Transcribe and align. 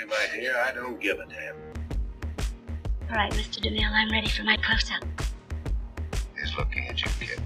me, 0.00 0.06
my 0.06 0.26
dear, 0.34 0.54
I 0.56 0.72
don't 0.74 0.98
give 1.00 1.18
a 1.20 1.26
damn. 1.26 1.56
All 3.10 3.16
right, 3.16 3.32
Mr. 3.32 3.60
DeMille, 3.60 3.90
I'm 3.90 4.10
ready 4.10 4.28
for 4.28 4.44
my 4.44 4.56
close-up. 4.56 5.04
He's 6.38 6.56
looking 6.56 6.86
at 6.88 7.00
you, 7.00 7.10
kid. 7.18 7.40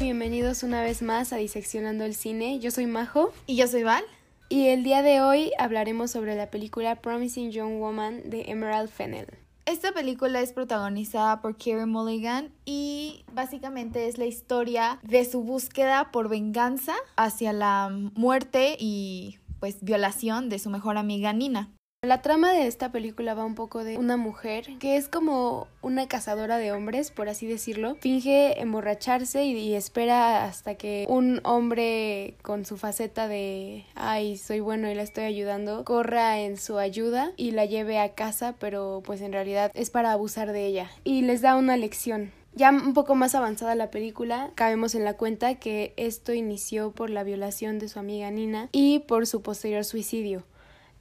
Bienvenidos 0.00 0.62
una 0.62 0.82
vez 0.82 1.02
más 1.02 1.32
a 1.32 1.36
Diseccionando 1.36 2.04
el 2.04 2.14
Cine. 2.14 2.58
Yo 2.58 2.70
soy 2.70 2.86
Majo 2.86 3.32
Y 3.46 3.56
yo 3.56 3.66
soy 3.68 3.84
Val. 3.84 4.04
y 4.48 4.68
el 4.68 4.82
día 4.82 5.02
de 5.02 5.20
hoy 5.20 5.52
hablaremos 5.58 6.10
sobre 6.10 6.34
la 6.36 6.50
película 6.50 6.96
Promising 6.96 7.50
Young 7.50 7.78
Woman 7.78 8.28
de 8.28 8.42
Emerald 8.50 8.90
Fennell. 8.90 9.26
Esta 9.66 9.92
película 9.92 10.40
es 10.40 10.52
protagonizada 10.52 11.40
por 11.40 11.56
Kerry 11.56 11.86
Mulligan 11.86 12.52
y 12.66 13.24
básicamente 13.32 14.08
es 14.08 14.18
la 14.18 14.26
historia 14.26 14.98
de 15.02 15.24
su 15.24 15.42
búsqueda 15.42 16.10
por 16.12 16.28
venganza 16.28 16.94
hacia 17.16 17.52
la 17.54 17.88
muerte 18.14 18.76
y 18.78 19.38
pues 19.60 19.82
violación 19.82 20.50
de 20.50 20.58
su 20.58 20.68
mejor 20.68 20.98
amiga 20.98 21.32
Nina. 21.32 21.70
La 22.04 22.20
trama 22.20 22.52
de 22.52 22.66
esta 22.66 22.92
película 22.92 23.32
va 23.32 23.46
un 23.46 23.54
poco 23.54 23.82
de 23.82 23.96
una 23.96 24.18
mujer 24.18 24.66
que 24.78 24.96
es 24.96 25.08
como 25.08 25.68
una 25.80 26.06
cazadora 26.06 26.58
de 26.58 26.70
hombres, 26.70 27.10
por 27.10 27.30
así 27.30 27.46
decirlo. 27.46 27.96
Finge 28.00 28.60
emborracharse 28.60 29.46
y, 29.46 29.74
espera 29.74 30.44
hasta 30.44 30.74
que 30.74 31.06
un 31.08 31.40
hombre 31.44 32.34
con 32.42 32.66
su 32.66 32.76
faceta 32.76 33.26
de 33.26 33.86
ay, 33.94 34.36
soy 34.36 34.60
bueno 34.60 34.90
y 34.90 34.94
la 34.94 35.02
estoy 35.02 35.24
ayudando, 35.24 35.82
corra 35.84 36.40
en 36.40 36.58
su 36.58 36.76
ayuda 36.76 37.32
y 37.38 37.52
la 37.52 37.64
lleve 37.64 37.98
a 37.98 38.14
casa, 38.14 38.54
pero 38.58 39.02
pues 39.02 39.22
en 39.22 39.32
realidad 39.32 39.70
es 39.72 39.88
para 39.88 40.12
abusar 40.12 40.52
de 40.52 40.66
ella. 40.66 40.90
Y 41.04 41.22
les 41.22 41.40
da 41.40 41.56
una 41.56 41.78
lección. 41.78 42.32
Ya 42.54 42.70
un 42.70 42.92
poco 42.92 43.14
más 43.14 43.34
avanzada 43.34 43.74
la 43.74 43.90
película, 43.90 44.50
cabemos 44.54 44.94
en 44.94 45.04
la 45.04 45.14
cuenta 45.14 45.54
que 45.54 45.94
esto 45.96 46.34
inició 46.34 46.92
por 46.92 47.08
la 47.08 47.24
violación 47.24 47.78
de 47.78 47.88
su 47.88 47.98
amiga 47.98 48.30
Nina 48.30 48.68
y 48.72 48.98
por 49.00 49.26
su 49.26 49.40
posterior 49.40 49.84
suicidio 49.84 50.44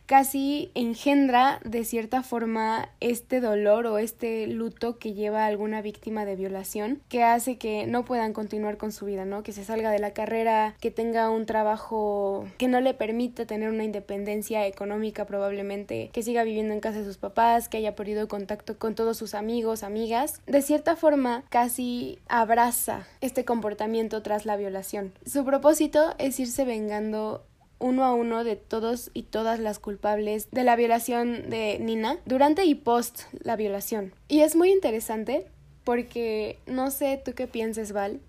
casi 0.05 0.71
engendra 0.75 1.59
de 1.63 1.85
cierta 1.85 2.23
forma 2.23 2.89
este 2.99 3.39
dolor 3.39 3.85
o 3.87 3.97
este 3.97 4.47
luto 4.47 4.97
que 4.97 5.13
lleva 5.13 5.43
a 5.43 5.47
alguna 5.47 5.81
víctima 5.81 6.25
de 6.25 6.35
violación 6.35 7.01
que 7.09 7.23
hace 7.23 7.57
que 7.57 7.87
no 7.87 8.05
puedan 8.05 8.33
continuar 8.33 8.77
con 8.77 8.91
su 8.91 9.05
vida, 9.05 9.25
¿no? 9.25 9.43
Que 9.43 9.51
se 9.51 9.65
salga 9.65 9.91
de 9.91 9.99
la 9.99 10.11
carrera, 10.11 10.75
que 10.79 10.91
tenga 10.91 11.29
un 11.29 11.45
trabajo 11.45 12.45
que 12.57 12.67
no 12.67 12.81
le 12.81 12.93
permita 12.93 13.45
tener 13.45 13.69
una 13.69 13.83
independencia 13.83 14.67
económica 14.67 15.25
probablemente, 15.25 16.09
que 16.13 16.23
siga 16.23 16.43
viviendo 16.43 16.73
en 16.73 16.79
casa 16.79 16.99
de 16.99 17.05
sus 17.05 17.17
papás, 17.17 17.69
que 17.69 17.77
haya 17.77 17.95
perdido 17.95 18.27
contacto 18.27 18.77
con 18.77 18.95
todos 18.95 19.17
sus 19.17 19.33
amigos, 19.33 19.83
amigas. 19.83 20.41
De 20.45 20.61
cierta 20.61 20.95
forma 20.95 21.43
casi 21.49 22.19
abraza 22.27 23.07
este 23.21 23.45
comportamiento 23.45 24.21
tras 24.21 24.45
la 24.45 24.57
violación. 24.57 25.13
Su 25.25 25.45
propósito 25.45 26.15
es 26.17 26.39
irse 26.39 26.65
vengando 26.65 27.45
uno 27.83 28.05
a 28.05 28.13
uno 28.13 28.45
de 28.45 28.55
todos 28.55 29.11
y 29.13 29.23
todas 29.23 29.59
las 29.59 29.77
culpables 29.77 30.49
de 30.51 30.63
la 30.63 30.77
violación 30.77 31.49
de 31.49 31.77
Nina 31.79 32.17
durante 32.25 32.63
y 32.63 32.75
post 32.75 33.23
la 33.43 33.57
violación. 33.57 34.13
Y 34.29 34.39
es 34.39 34.55
muy 34.55 34.71
interesante 34.71 35.45
porque 35.83 36.59
no 36.65 36.91
sé 36.91 37.21
tú 37.23 37.33
qué 37.33 37.45
pienses, 37.45 37.91
Val, 37.91 38.21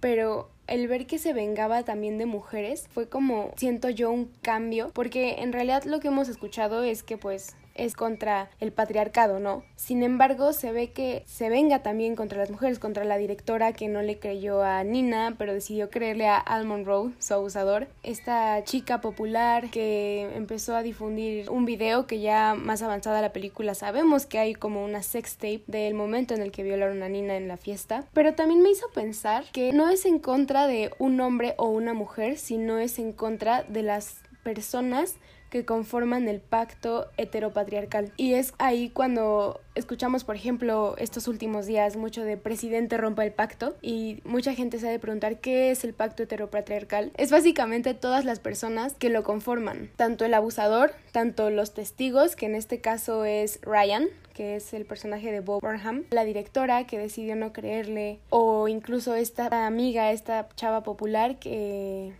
pero 0.00 0.48
el 0.66 0.88
ver 0.88 1.06
que 1.06 1.18
se 1.18 1.34
vengaba 1.34 1.82
también 1.82 2.16
de 2.16 2.24
mujeres 2.24 2.88
fue 2.90 3.06
como 3.06 3.52
siento 3.56 3.90
yo 3.90 4.10
un 4.10 4.32
cambio 4.40 4.90
porque 4.94 5.42
en 5.42 5.52
realidad 5.52 5.84
lo 5.84 6.00
que 6.00 6.08
hemos 6.08 6.30
escuchado 6.30 6.82
es 6.82 7.02
que 7.02 7.18
pues 7.18 7.54
es 7.74 7.94
contra 7.94 8.50
el 8.60 8.72
patriarcado, 8.72 9.40
¿no? 9.40 9.64
Sin 9.76 10.02
embargo, 10.02 10.52
se 10.52 10.72
ve 10.72 10.90
que 10.90 11.22
se 11.26 11.48
venga 11.48 11.82
también 11.82 12.16
contra 12.16 12.38
las 12.38 12.50
mujeres, 12.50 12.78
contra 12.78 13.04
la 13.04 13.18
directora 13.18 13.72
que 13.72 13.88
no 13.88 14.02
le 14.02 14.18
creyó 14.18 14.62
a 14.62 14.84
Nina, 14.84 15.34
pero 15.38 15.52
decidió 15.52 15.90
creerle 15.90 16.26
a 16.26 16.36
Al 16.36 16.64
Monroe, 16.64 17.12
su 17.18 17.34
abusador. 17.34 17.88
Esta 18.02 18.62
chica 18.64 19.00
popular 19.00 19.70
que 19.70 20.30
empezó 20.34 20.76
a 20.76 20.82
difundir 20.82 21.50
un 21.50 21.64
video 21.64 22.06
que 22.06 22.20
ya 22.20 22.54
más 22.54 22.82
avanzada 22.82 23.20
la 23.20 23.32
película 23.32 23.74
sabemos 23.74 24.26
que 24.26 24.38
hay 24.38 24.54
como 24.54 24.84
una 24.84 25.02
sex 25.02 25.36
tape 25.36 25.62
del 25.66 25.94
momento 25.94 26.34
en 26.34 26.42
el 26.42 26.52
que 26.52 26.62
violaron 26.62 27.02
a 27.02 27.08
Nina 27.08 27.36
en 27.36 27.48
la 27.48 27.56
fiesta, 27.56 28.04
pero 28.12 28.34
también 28.34 28.62
me 28.62 28.70
hizo 28.70 28.88
pensar 28.90 29.44
que 29.52 29.72
no 29.72 29.88
es 29.88 30.06
en 30.06 30.18
contra 30.18 30.66
de 30.66 30.90
un 30.98 31.20
hombre 31.20 31.54
o 31.56 31.68
una 31.68 31.94
mujer, 31.94 32.38
sino 32.38 32.78
es 32.78 32.98
en 32.98 33.12
contra 33.12 33.62
de 33.64 33.82
las 33.82 34.22
personas 34.42 35.16
que 35.52 35.66
conforman 35.66 36.28
el 36.28 36.40
pacto 36.40 37.10
heteropatriarcal. 37.18 38.10
Y 38.16 38.32
es 38.32 38.54
ahí 38.56 38.88
cuando 38.88 39.60
escuchamos, 39.74 40.24
por 40.24 40.34
ejemplo, 40.34 40.96
estos 40.96 41.28
últimos 41.28 41.66
días 41.66 41.96
mucho 41.96 42.24
de 42.24 42.38
presidente 42.38 42.96
rompa 42.96 43.22
el 43.22 43.32
pacto 43.32 43.76
y 43.82 44.22
mucha 44.24 44.54
gente 44.54 44.78
se 44.78 44.88
ha 44.88 44.90
de 44.90 44.98
preguntar 44.98 45.40
qué 45.40 45.70
es 45.70 45.84
el 45.84 45.92
pacto 45.92 46.22
heteropatriarcal. 46.22 47.12
Es 47.18 47.30
básicamente 47.30 47.92
todas 47.92 48.24
las 48.24 48.40
personas 48.40 48.94
que 48.94 49.10
lo 49.10 49.24
conforman, 49.24 49.90
tanto 49.96 50.24
el 50.24 50.32
abusador, 50.32 50.94
tanto 51.12 51.50
los 51.50 51.74
testigos, 51.74 52.34
que 52.34 52.46
en 52.46 52.54
este 52.54 52.80
caso 52.80 53.26
es 53.26 53.60
Ryan, 53.60 54.08
que 54.32 54.56
es 54.56 54.72
el 54.72 54.86
personaje 54.86 55.30
de 55.30 55.40
Bob 55.40 55.60
Burnham, 55.60 56.04
la 56.08 56.24
directora 56.24 56.86
que 56.86 56.96
decidió 56.96 57.36
no 57.36 57.52
creerle, 57.52 58.20
o 58.30 58.68
incluso 58.68 59.14
esta 59.14 59.66
amiga, 59.66 60.12
esta 60.12 60.48
chava 60.56 60.82
popular 60.82 61.38
que 61.38 62.14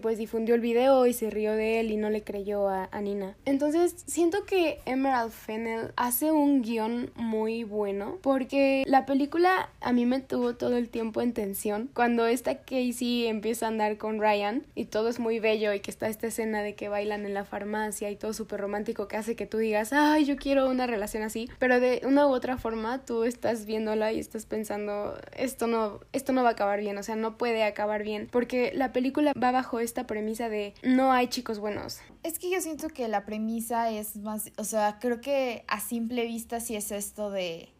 pues 0.00 0.18
difundió 0.18 0.54
el 0.54 0.60
video 0.60 1.06
y 1.06 1.12
se 1.12 1.30
rió 1.30 1.52
de 1.52 1.80
él 1.80 1.90
y 1.90 1.96
no 1.96 2.10
le 2.10 2.22
creyó 2.22 2.68
a, 2.68 2.88
a, 2.90 3.00
Nina. 3.00 3.36
Entonces 3.44 4.02
siento 4.06 4.44
que 4.44 4.80
Emerald 4.86 5.32
Fennell 5.32 5.92
hace 5.96 6.30
un 6.30 6.62
guion 6.62 7.10
muy 7.14 7.64
bueno 7.64 8.18
porque 8.22 8.84
la 8.86 9.06
película 9.06 9.70
a 9.80 9.92
mí 9.92 10.06
me 10.06 10.20
tuvo 10.20 10.54
todo 10.54 10.76
el 10.76 10.88
tiempo 10.88 11.20
en 11.20 11.32
tensión. 11.32 11.90
Cuando 11.94 12.26
esta 12.26 12.62
Casey 12.62 13.26
empieza 13.26 13.66
a 13.66 13.68
andar 13.68 13.98
con 13.98 14.20
Ryan 14.20 14.64
y 14.74 14.86
todo 14.86 15.08
es 15.08 15.18
muy 15.18 15.38
bello 15.38 15.72
y 15.72 15.80
que 15.80 15.90
está 15.90 16.08
esta 16.08 16.26
escena 16.26 16.62
de 16.62 16.74
que 16.74 16.88
bailan 16.88 17.26
en 17.26 17.34
la 17.34 17.44
farmacia 17.44 18.10
y 18.10 18.16
todo 18.16 18.32
súper 18.32 18.60
romántico 18.60 19.08
que 19.08 19.16
hace 19.16 19.36
que 19.36 19.46
tú 19.46 19.58
digas, 19.58 19.92
ay, 19.92 20.24
yo 20.24 20.36
quiero 20.36 20.68
una 20.68 20.86
relación 20.86 21.22
así, 21.22 21.48
pero 21.58 21.80
de 21.80 22.02
una 22.04 22.26
u 22.26 22.30
otra 22.30 22.56
forma 22.56 23.04
tú 23.04 23.24
estás 23.24 23.66
viéndola 23.66 24.12
y 24.12 24.18
estás 24.18 24.46
pensando, 24.46 25.18
esto 25.36 25.66
no, 25.66 26.00
esto 26.12 26.32
no 26.32 26.42
va 26.42 26.50
a 26.50 26.52
acabar 26.52 26.80
bien, 26.80 26.96
o 26.98 27.02
sea, 27.02 27.16
no 27.16 27.36
puede 27.36 27.64
acabar 27.64 28.02
bien 28.02 28.28
porque 28.30 28.72
la 28.74 28.92
película 28.92 29.32
va 29.40 29.52
bajo 29.52 29.80
esta 29.84 30.06
premisa 30.06 30.48
de 30.48 30.74
no 30.82 31.12
hay 31.12 31.28
chicos 31.28 31.58
buenos. 31.58 32.00
Es 32.22 32.38
que 32.38 32.50
yo 32.50 32.60
siento 32.60 32.88
que 32.88 33.08
la 33.08 33.24
premisa 33.24 33.90
es 33.90 34.16
más, 34.16 34.52
o 34.56 34.64
sea, 34.64 34.98
creo 34.98 35.20
que 35.20 35.64
a 35.68 35.80
simple 35.80 36.26
vista 36.26 36.60
sí 36.60 36.76
es 36.76 36.90
esto 36.90 37.30
de 37.30 37.70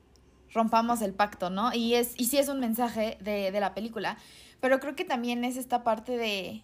rompamos 0.52 1.02
el 1.02 1.14
pacto, 1.14 1.50
¿no? 1.50 1.74
Y 1.74 1.94
es 1.94 2.14
y 2.16 2.26
sí 2.26 2.38
es 2.38 2.48
un 2.48 2.60
mensaje 2.60 3.18
de, 3.20 3.50
de 3.50 3.60
la 3.60 3.74
película, 3.74 4.18
pero 4.60 4.80
creo 4.80 4.94
que 4.94 5.04
también 5.04 5.44
es 5.44 5.56
esta 5.56 5.82
parte 5.82 6.16
de 6.16 6.62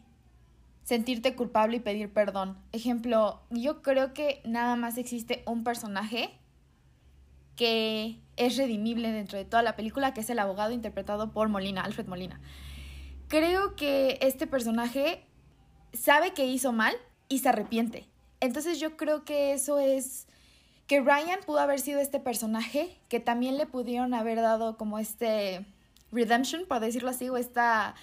sentirte 0.84 1.34
culpable 1.34 1.77
y 1.78 1.81
pedir 1.81 2.12
perdón. 2.12 2.59
Ejemplo, 2.72 3.43
yo 3.51 3.83
creo 3.83 4.12
que 4.12 4.41
nada 4.45 4.77
más 4.77 4.99
existe 4.99 5.43
un 5.47 5.65
personaje 5.65 6.31
que 7.57 8.19
es 8.37 8.57
redimible 8.57 9.12
dentro 9.12 9.37
de 9.37 9.45
toda 9.45 9.62
la 9.62 9.77
película, 9.77 10.15
que 10.15 10.22
es 10.22 10.31
el 10.31 10.39
abogado 10.39 10.72
interpretado 10.72 11.31
por 11.31 11.49
Molina, 11.49 11.83
Alfred 11.83 12.07
Molina. 12.07 12.41
Creo 13.28 13.77
que 13.77 14.19
este 14.22 14.47
personaje 14.47 15.27
sabe 15.93 16.33
que 16.33 16.47
hizo 16.47 16.73
mal 16.73 16.95
y 17.28 17.39
se 17.39 17.49
arrepiente. 17.49 18.06
Entonces 18.41 18.81
yo 18.81 18.97
creo 18.97 19.25
que 19.25 19.53
eso 19.53 19.78
es 19.78 20.27
que 20.87 21.01
Ryan 21.01 21.41
pudo 21.47 21.61
haber 21.61 21.78
sido 21.78 22.01
este 22.01 22.19
personaje 22.19 22.97
que 23.09 23.21
también 23.21 23.56
le 23.56 23.67
pudieron 23.67 24.15
haber 24.15 24.41
dado 24.41 24.77
como 24.77 24.99
este 24.99 25.65
redemption, 26.11 26.65
por 26.67 26.81
decirlo 26.81 27.11
así, 27.11 27.28
o 27.28 27.37
esta 27.37 27.95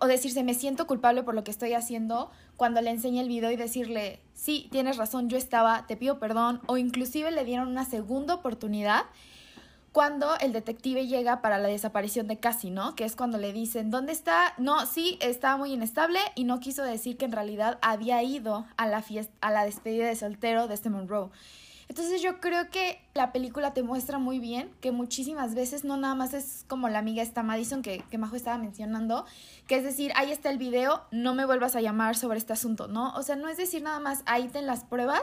o 0.00 0.06
decirse 0.06 0.42
me 0.42 0.54
siento 0.54 0.86
culpable 0.86 1.22
por 1.22 1.34
lo 1.34 1.44
que 1.44 1.50
estoy 1.50 1.74
haciendo 1.74 2.30
cuando 2.56 2.80
le 2.80 2.90
enseña 2.90 3.20
el 3.20 3.28
video 3.28 3.50
y 3.50 3.56
decirle 3.56 4.20
sí, 4.32 4.68
tienes 4.70 4.96
razón, 4.96 5.28
yo 5.28 5.36
estaba, 5.36 5.86
te 5.86 5.96
pido 5.96 6.18
perdón 6.18 6.62
o 6.66 6.78
inclusive 6.78 7.30
le 7.30 7.44
dieron 7.44 7.68
una 7.68 7.84
segunda 7.84 8.34
oportunidad 8.34 9.04
cuando 9.94 10.36
el 10.40 10.52
detective 10.52 11.06
llega 11.06 11.40
para 11.40 11.56
la 11.56 11.68
desaparición 11.68 12.26
de 12.26 12.40
Cassie, 12.40 12.72
¿no? 12.72 12.96
Que 12.96 13.04
es 13.04 13.14
cuando 13.14 13.38
le 13.38 13.52
dicen, 13.52 13.92
¿dónde 13.92 14.10
está? 14.10 14.52
No, 14.58 14.86
sí, 14.86 15.18
estaba 15.20 15.56
muy 15.56 15.72
inestable 15.72 16.18
y 16.34 16.42
no 16.42 16.58
quiso 16.58 16.82
decir 16.82 17.16
que 17.16 17.26
en 17.26 17.30
realidad 17.30 17.78
había 17.80 18.20
ido 18.24 18.66
a 18.76 18.88
la 18.88 19.02
fiesta, 19.02 19.32
a 19.40 19.52
la 19.52 19.64
despedida 19.64 20.08
de 20.08 20.16
soltero 20.16 20.66
de 20.66 20.74
este 20.74 20.90
Monroe. 20.90 21.30
Entonces 21.88 22.20
yo 22.22 22.40
creo 22.40 22.70
que 22.70 22.98
la 23.14 23.30
película 23.30 23.72
te 23.72 23.84
muestra 23.84 24.18
muy 24.18 24.40
bien 24.40 24.68
que 24.80 24.90
muchísimas 24.90 25.54
veces 25.54 25.84
no 25.84 25.96
nada 25.96 26.16
más 26.16 26.34
es 26.34 26.64
como 26.66 26.88
la 26.88 26.98
amiga 26.98 27.22
esta 27.22 27.44
Madison 27.44 27.80
que, 27.80 28.02
que 28.10 28.18
Majo 28.18 28.34
estaba 28.34 28.58
mencionando, 28.58 29.26
que 29.68 29.76
es 29.76 29.84
decir, 29.84 30.10
ahí 30.16 30.32
está 30.32 30.50
el 30.50 30.58
video, 30.58 31.04
no 31.12 31.36
me 31.36 31.46
vuelvas 31.46 31.76
a 31.76 31.80
llamar 31.80 32.16
sobre 32.16 32.38
este 32.38 32.52
asunto, 32.52 32.88
¿no? 32.88 33.14
O 33.14 33.22
sea, 33.22 33.36
no 33.36 33.48
es 33.48 33.58
decir 33.58 33.80
nada 33.84 34.00
más, 34.00 34.24
ahí 34.26 34.48
ten 34.48 34.66
las 34.66 34.82
pruebas, 34.82 35.22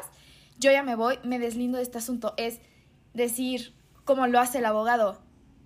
yo 0.60 0.72
ya 0.72 0.82
me 0.82 0.96
voy, 0.96 1.20
me 1.26 1.40
deslindo 1.40 1.76
de 1.76 1.84
este 1.84 1.98
asunto, 1.98 2.36
es 2.38 2.62
decir, 3.14 3.74
como 4.06 4.28
lo 4.28 4.40
hace 4.40 4.60
el 4.60 4.66
abogado. 4.66 5.20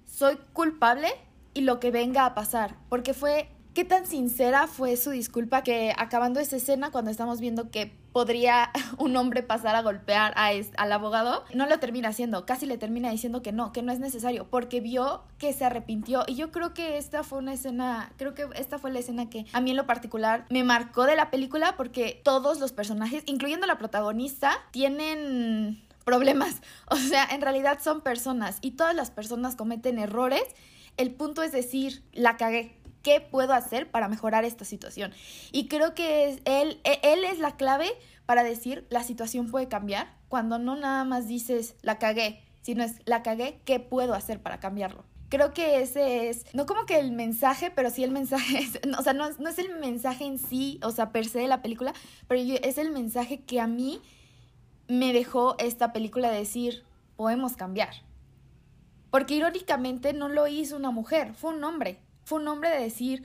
Soy 0.05 0.37
culpable 0.53 1.09
y 1.53 1.61
lo 1.61 1.79
que 1.79 1.91
venga 1.91 2.25
a 2.25 2.35
pasar, 2.35 2.75
porque 2.89 3.13
fue 3.13 3.49
qué 3.75 3.83
tan 3.83 4.05
sincera 4.07 4.67
fue 4.67 4.95
su 4.95 5.11
disculpa 5.11 5.61
que 5.61 5.93
acabando 5.97 6.39
esa 6.39 6.55
escena 6.55 6.91
cuando 6.91 7.11
estamos 7.11 7.41
viendo 7.41 7.71
que 7.71 7.93
podría 8.13 8.71
un 8.97 9.17
hombre 9.17 9.43
pasar 9.43 9.75
a 9.75 9.81
golpear 9.81 10.33
a 10.37 10.51
al 10.77 10.91
abogado, 10.93 11.43
no 11.53 11.67
lo 11.67 11.77
termina 11.79 12.07
haciendo, 12.07 12.45
casi 12.45 12.65
le 12.65 12.77
termina 12.77 13.11
diciendo 13.11 13.41
que 13.41 13.51
no, 13.51 13.73
que 13.73 13.81
no 13.81 13.91
es 13.91 13.99
necesario, 13.99 14.47
porque 14.49 14.79
vio 14.79 15.23
que 15.37 15.51
se 15.51 15.65
arrepintió 15.65 16.23
y 16.25 16.35
yo 16.35 16.51
creo 16.53 16.73
que 16.73 16.97
esta 16.97 17.23
fue 17.23 17.39
una 17.39 17.51
escena, 17.51 18.13
creo 18.15 18.33
que 18.33 18.47
esta 18.55 18.79
fue 18.79 18.93
la 18.93 18.99
escena 18.99 19.29
que 19.29 19.45
a 19.51 19.59
mí 19.59 19.71
en 19.71 19.77
lo 19.77 19.85
particular 19.85 20.45
me 20.49 20.63
marcó 20.63 21.03
de 21.03 21.17
la 21.17 21.29
película 21.29 21.75
porque 21.75 22.21
todos 22.23 22.61
los 22.61 22.71
personajes, 22.71 23.23
incluyendo 23.25 23.67
la 23.67 23.77
protagonista, 23.77 24.53
tienen 24.71 25.84
problemas, 26.05 26.61
o 26.89 26.95
sea, 26.95 27.25
en 27.25 27.41
realidad 27.41 27.79
son 27.83 28.01
personas 28.01 28.59
y 28.61 28.71
todas 28.71 28.95
las 28.95 29.11
personas 29.11 29.55
cometen 29.55 29.99
errores. 29.99 30.43
El 30.95 31.13
punto 31.13 31.43
es 31.43 31.51
decir, 31.51 32.03
la 32.13 32.37
cagué, 32.37 32.77
¿Qué 33.05 33.21
puedo 33.21 33.53
hacer 33.53 33.91
para 33.91 34.07
mejorar 34.07 34.45
esta 34.45 34.65
situación? 34.65 35.13
Y 35.51 35.67
creo 35.67 35.93
que 35.93 36.41
él, 36.43 36.81
e, 36.83 36.99
él 37.03 37.23
es 37.23 37.37
la 37.37 37.55
clave 37.55 37.87
para 38.25 38.43
decir 38.43 38.87
la 38.89 39.03
situación 39.03 39.51
puede 39.51 39.67
cambiar 39.67 40.07
cuando 40.27 40.57
no 40.57 40.75
nada 40.75 41.03
más 41.03 41.27
dices 41.27 41.75
la 41.83 41.99
cagué, 41.99 42.41
sino 42.63 42.83
es 42.83 42.95
la 43.05 43.21
cagué, 43.21 43.61
¿qué 43.63 43.79
puedo 43.79 44.15
hacer 44.15 44.41
para 44.41 44.59
cambiarlo? 44.59 45.05
Creo 45.29 45.53
que 45.53 45.83
ese 45.83 46.29
es, 46.29 46.45
no 46.55 46.65
como 46.65 46.87
que 46.87 46.97
el 46.97 47.11
mensaje, 47.11 47.69
pero 47.69 47.91
sí 47.91 48.03
el 48.03 48.09
mensaje, 48.09 48.57
es, 48.63 48.79
o 48.97 49.03
sea, 49.03 49.13
no, 49.13 49.29
no 49.37 49.49
es 49.49 49.59
el 49.59 49.77
mensaje 49.77 50.25
en 50.25 50.39
sí, 50.39 50.79
o 50.81 50.89
sea, 50.89 51.11
per 51.11 51.27
se 51.27 51.37
de 51.37 51.47
la 51.47 51.61
película, 51.61 51.93
pero 52.27 52.41
es 52.41 52.79
el 52.79 52.89
mensaje 52.89 53.43
que 53.43 53.61
a 53.61 53.67
mí 53.67 54.01
me 54.87 55.13
dejó 55.13 55.55
esta 55.59 55.93
película 55.93 56.29
de 56.29 56.39
decir, 56.39 56.83
podemos 57.15 57.55
cambiar. 57.55 57.93
Porque 59.11 59.35
irónicamente 59.35 60.13
no 60.13 60.29
lo 60.29 60.47
hizo 60.47 60.75
una 60.75 60.91
mujer, 60.91 61.33
fue 61.33 61.53
un 61.53 61.63
hombre 61.63 61.99
fue 62.25 62.39
un 62.39 62.47
hombre 62.47 62.69
de 62.71 62.81
decir, 62.81 63.23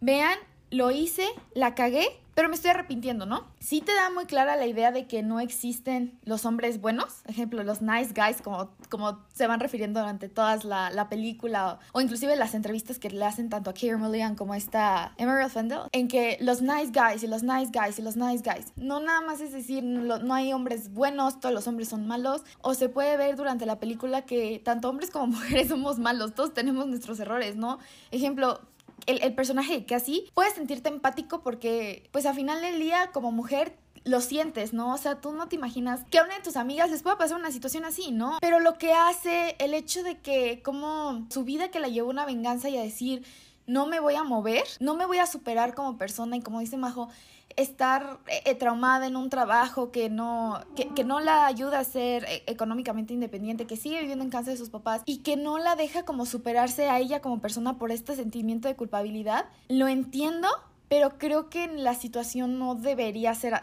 vean, 0.00 0.38
lo 0.72 0.90
hice, 0.90 1.26
la 1.54 1.74
cagué, 1.74 2.08
pero 2.34 2.48
me 2.48 2.54
estoy 2.54 2.70
arrepintiendo, 2.70 3.26
¿no? 3.26 3.46
Sí 3.60 3.82
te 3.82 3.92
da 3.92 4.10
muy 4.10 4.24
clara 4.24 4.56
la 4.56 4.66
idea 4.66 4.90
de 4.90 5.06
que 5.06 5.22
no 5.22 5.38
existen 5.38 6.18
los 6.24 6.46
hombres 6.46 6.80
buenos, 6.80 7.20
ejemplo, 7.26 7.62
los 7.62 7.82
nice 7.82 8.14
guys, 8.14 8.40
como, 8.40 8.70
como 8.88 9.20
se 9.34 9.46
van 9.46 9.60
refiriendo 9.60 10.00
durante 10.00 10.30
toda 10.30 10.56
la, 10.64 10.90
la, 10.90 11.10
película, 11.10 11.78
o, 11.92 12.00
inclusive 12.00 12.34
las 12.36 12.54
entrevistas 12.54 12.98
que 12.98 13.10
le 13.10 13.24
hacen 13.24 13.50
tanto 13.50 13.68
a 13.68 13.74
Keir 13.74 13.98
Mulligan 13.98 14.34
como 14.34 14.54
a 14.54 14.56
esta 14.56 15.12
Emerald 15.18 15.52
Fendel, 15.52 15.80
en 15.92 16.08
que 16.08 16.38
los 16.40 16.62
nice 16.62 16.90
guys 16.92 17.22
y 17.22 17.26
los 17.26 17.42
nice 17.42 17.70
guys 17.70 17.98
y 17.98 18.02
los 18.02 18.16
nice 18.16 18.42
guys, 18.42 18.72
no 18.76 19.00
nada 19.00 19.20
más 19.20 19.42
es 19.42 19.52
decir, 19.52 19.84
no, 19.84 20.18
no 20.18 20.32
hay 20.32 20.54
hombres 20.54 20.92
buenos, 20.92 21.38
todos 21.38 21.54
los 21.54 21.68
hombres 21.68 21.88
son 21.88 22.06
malos, 22.06 22.42
o 22.62 22.72
se 22.72 22.88
puede 22.88 23.18
ver 23.18 23.36
durante 23.36 23.66
la 23.66 23.78
película 23.78 24.22
que 24.22 24.58
tanto 24.64 24.88
hombres 24.88 25.10
como 25.10 25.26
mujeres 25.38 25.68
somos 25.68 25.98
malos, 25.98 26.34
todos 26.34 26.54
tenemos 26.54 26.86
nuestros 26.86 27.20
errores, 27.20 27.56
¿no? 27.56 27.78
Ejemplo, 28.10 28.60
el, 29.06 29.34
personaje 29.34 29.84
que 29.84 29.94
así 29.94 30.30
puedes 30.34 30.54
sentirte 30.54 30.88
empático 30.88 31.42
porque, 31.42 32.08
pues 32.12 32.26
a 32.26 32.34
final 32.34 32.60
del 32.60 32.78
día, 32.78 33.10
como 33.12 33.32
mujer, 33.32 33.76
lo 34.04 34.20
sientes, 34.20 34.72
¿no? 34.72 34.94
O 34.94 34.98
sea, 34.98 35.20
tú 35.20 35.32
no 35.32 35.48
te 35.48 35.56
imaginas 35.56 36.04
que 36.10 36.18
a 36.18 36.24
una 36.24 36.36
de 36.36 36.42
tus 36.42 36.56
amigas 36.56 36.90
les 36.90 37.02
pueda 37.02 37.18
pasar 37.18 37.38
una 37.38 37.52
situación 37.52 37.84
así, 37.84 38.10
¿no? 38.10 38.38
Pero 38.40 38.58
lo 38.60 38.78
que 38.78 38.92
hace 38.92 39.56
el 39.58 39.74
hecho 39.74 40.02
de 40.02 40.18
que 40.18 40.60
como 40.62 41.26
su 41.30 41.44
vida 41.44 41.70
que 41.70 41.80
la 41.80 41.88
llevó 41.88 42.10
una 42.10 42.26
venganza 42.26 42.68
y 42.68 42.76
a 42.76 42.82
decir, 42.82 43.24
no 43.66 43.86
me 43.86 44.00
voy 44.00 44.16
a 44.16 44.24
mover, 44.24 44.64
no 44.80 44.94
me 44.94 45.06
voy 45.06 45.18
a 45.18 45.26
superar 45.26 45.74
como 45.74 45.98
persona 45.98 46.36
y 46.36 46.40
como 46.40 46.60
dice 46.60 46.76
Majo, 46.76 47.08
estar 47.56 48.20
eh, 48.26 48.42
eh, 48.44 48.54
traumada 48.54 49.06
en 49.06 49.16
un 49.16 49.30
trabajo 49.30 49.90
que 49.90 50.10
no, 50.10 50.60
que, 50.74 51.04
no 51.04 51.20
la 51.20 51.46
ayuda 51.46 51.80
a 51.80 51.84
ser 51.84 52.24
eh, 52.24 52.42
económicamente 52.46 53.14
independiente, 53.14 53.66
que 53.66 53.76
sigue 53.76 54.00
viviendo 54.00 54.24
en 54.24 54.30
casa 54.30 54.50
de 54.50 54.56
sus 54.56 54.70
papás 54.70 55.02
y 55.06 55.18
que 55.18 55.36
no 55.36 55.58
la 55.58 55.76
deja 55.76 56.04
como 56.04 56.26
superarse 56.26 56.88
a 56.88 56.98
ella 56.98 57.20
como 57.20 57.40
persona 57.40 57.78
por 57.78 57.90
este 57.90 58.16
sentimiento 58.16 58.68
de 58.68 58.76
culpabilidad, 58.76 59.46
lo 59.68 59.88
entiendo, 59.88 60.48
pero 60.88 61.18
creo 61.18 61.48
que 61.48 61.64
en 61.64 61.84
la 61.84 61.94
situación 61.94 62.58
no 62.58 62.74
debería 62.74 63.34
ser, 63.34 63.54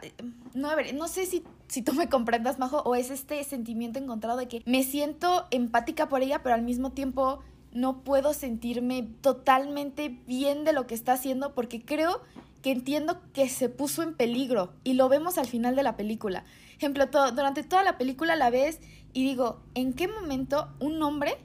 no 0.53 0.69
debería, 0.69 0.93
no 0.93 1.07
sé 1.07 1.25
si 1.25 1.43
si 1.67 1.83
tú 1.83 1.93
me 1.93 2.09
comprendas, 2.09 2.57
Majo, 2.57 2.81
o 2.83 2.95
es 2.95 3.11
este 3.11 3.43
sentimiento 3.43 3.99
encontrado 3.99 4.39
de 4.39 4.47
que 4.47 4.63
me 4.65 4.81
siento 4.81 5.45
empática 5.51 6.09
por 6.09 6.23
ella, 6.23 6.41
pero 6.41 6.55
al 6.55 6.63
mismo 6.63 6.93
tiempo 6.93 7.43
no 7.71 8.01
puedo 8.01 8.33
sentirme 8.33 9.07
totalmente 9.21 10.19
bien 10.27 10.63
de 10.63 10.73
lo 10.73 10.87
que 10.87 10.95
está 10.95 11.13
haciendo 11.13 11.53
porque 11.53 11.81
creo 11.81 12.21
que 12.61 12.71
entiendo 12.71 13.21
que 13.33 13.49
se 13.49 13.69
puso 13.69 14.03
en 14.03 14.13
peligro 14.15 14.73
y 14.83 14.93
lo 14.93 15.09
vemos 15.09 15.37
al 15.37 15.47
final 15.47 15.75
de 15.75 15.83
la 15.83 15.95
película. 15.95 16.43
Ejemplo, 16.75 17.05
durante 17.07 17.63
toda 17.63 17.83
la 17.83 17.97
película 17.97 18.35
la 18.35 18.49
ves 18.49 18.79
y 19.13 19.23
digo, 19.23 19.61
¿en 19.75 19.93
qué 19.93 20.07
momento 20.07 20.69
un 20.79 21.01
hombre 21.01 21.37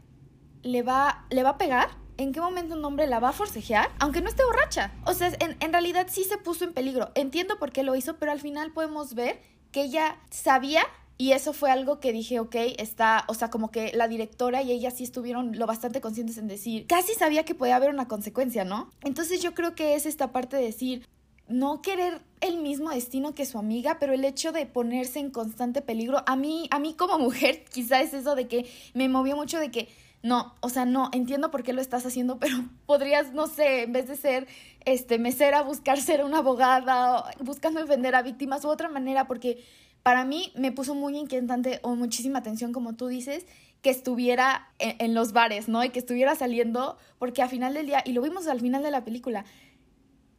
le 0.62 0.82
va, 0.82 1.26
le 1.30 1.42
va 1.42 1.50
a 1.50 1.58
pegar? 1.58 1.88
¿En 2.16 2.32
qué 2.32 2.40
momento 2.40 2.76
un 2.76 2.84
hombre 2.84 3.06
la 3.06 3.18
va 3.18 3.30
a 3.30 3.32
forcejear? 3.32 3.90
Aunque 3.98 4.20
no 4.20 4.28
esté 4.28 4.44
borracha. 4.44 4.92
O 5.04 5.14
sea, 5.14 5.32
en, 5.40 5.56
en 5.58 5.72
realidad 5.72 6.06
sí 6.08 6.24
se 6.24 6.38
puso 6.38 6.64
en 6.64 6.72
peligro. 6.72 7.10
Entiendo 7.14 7.58
por 7.58 7.72
qué 7.72 7.82
lo 7.82 7.96
hizo, 7.96 8.16
pero 8.18 8.30
al 8.30 8.40
final 8.40 8.72
podemos 8.72 9.14
ver 9.14 9.40
que 9.72 9.82
ella 9.82 10.20
sabía 10.30 10.82
y 11.16 11.32
eso 11.32 11.52
fue 11.52 11.70
algo 11.70 12.00
que 12.00 12.12
dije, 12.12 12.40
ok, 12.40 12.56
está, 12.78 13.24
o 13.28 13.34
sea, 13.34 13.48
como 13.48 13.70
que 13.70 13.92
la 13.94 14.08
directora 14.08 14.62
y 14.62 14.72
ella 14.72 14.90
sí 14.90 15.04
estuvieron 15.04 15.56
lo 15.58 15.66
bastante 15.66 16.00
conscientes 16.00 16.38
en 16.38 16.48
decir, 16.48 16.86
casi 16.86 17.14
sabía 17.14 17.44
que 17.44 17.54
podía 17.54 17.76
haber 17.76 17.90
una 17.90 18.08
consecuencia, 18.08 18.64
¿no? 18.64 18.90
Entonces 19.02 19.40
yo 19.40 19.54
creo 19.54 19.74
que 19.74 19.94
es 19.94 20.06
esta 20.06 20.32
parte 20.32 20.56
de 20.56 20.64
decir, 20.64 21.06
no 21.46 21.82
querer 21.82 22.22
el 22.40 22.58
mismo 22.58 22.90
destino 22.90 23.34
que 23.34 23.46
su 23.46 23.58
amiga, 23.58 23.98
pero 24.00 24.12
el 24.12 24.24
hecho 24.24 24.50
de 24.50 24.66
ponerse 24.66 25.20
en 25.20 25.30
constante 25.30 25.82
peligro, 25.82 26.22
a 26.26 26.34
mí, 26.34 26.68
a 26.70 26.78
mí 26.80 26.94
como 26.94 27.18
mujer, 27.18 27.64
quizá 27.72 28.00
es 28.00 28.12
eso 28.12 28.34
de 28.34 28.48
que 28.48 28.68
me 28.94 29.08
movió 29.08 29.36
mucho 29.36 29.60
de 29.60 29.70
que, 29.70 29.88
no, 30.22 30.54
o 30.60 30.68
sea, 30.68 30.84
no, 30.84 31.10
entiendo 31.12 31.50
por 31.50 31.62
qué 31.62 31.72
lo 31.72 31.80
estás 31.80 32.04
haciendo, 32.06 32.38
pero 32.40 32.56
podrías, 32.86 33.32
no 33.32 33.46
sé, 33.46 33.82
en 33.82 33.92
vez 33.92 34.08
de 34.08 34.16
ser 34.16 34.48
este 34.84 35.18
mesera, 35.18 35.62
buscar 35.62 36.00
ser 36.00 36.24
una 36.24 36.38
abogada, 36.38 37.30
buscando 37.40 37.80
defender 37.80 38.16
a 38.16 38.22
víctimas 38.22 38.64
u 38.64 38.68
otra 38.68 38.88
manera, 38.88 39.28
porque 39.28 39.62
para 40.04 40.26
mí 40.26 40.52
me 40.54 40.70
puso 40.70 40.94
muy 40.94 41.16
inquietante 41.16 41.80
o 41.82 41.96
muchísima 41.96 42.38
atención, 42.38 42.72
como 42.72 42.94
tú 42.94 43.08
dices, 43.08 43.46
que 43.80 43.88
estuviera 43.88 44.68
en, 44.78 45.14
los 45.14 45.32
bares, 45.32 45.66
¿no? 45.66 45.82
Y 45.82 45.88
que 45.88 45.98
estuviera 45.98 46.34
saliendo, 46.34 46.98
porque 47.18 47.40
al 47.40 47.48
final 47.48 47.72
del 47.72 47.86
día, 47.86 48.02
y 48.04 48.12
lo 48.12 48.20
vimos 48.20 48.46
al 48.46 48.60
final 48.60 48.82
de 48.82 48.90
la 48.90 49.02
película, 49.02 49.46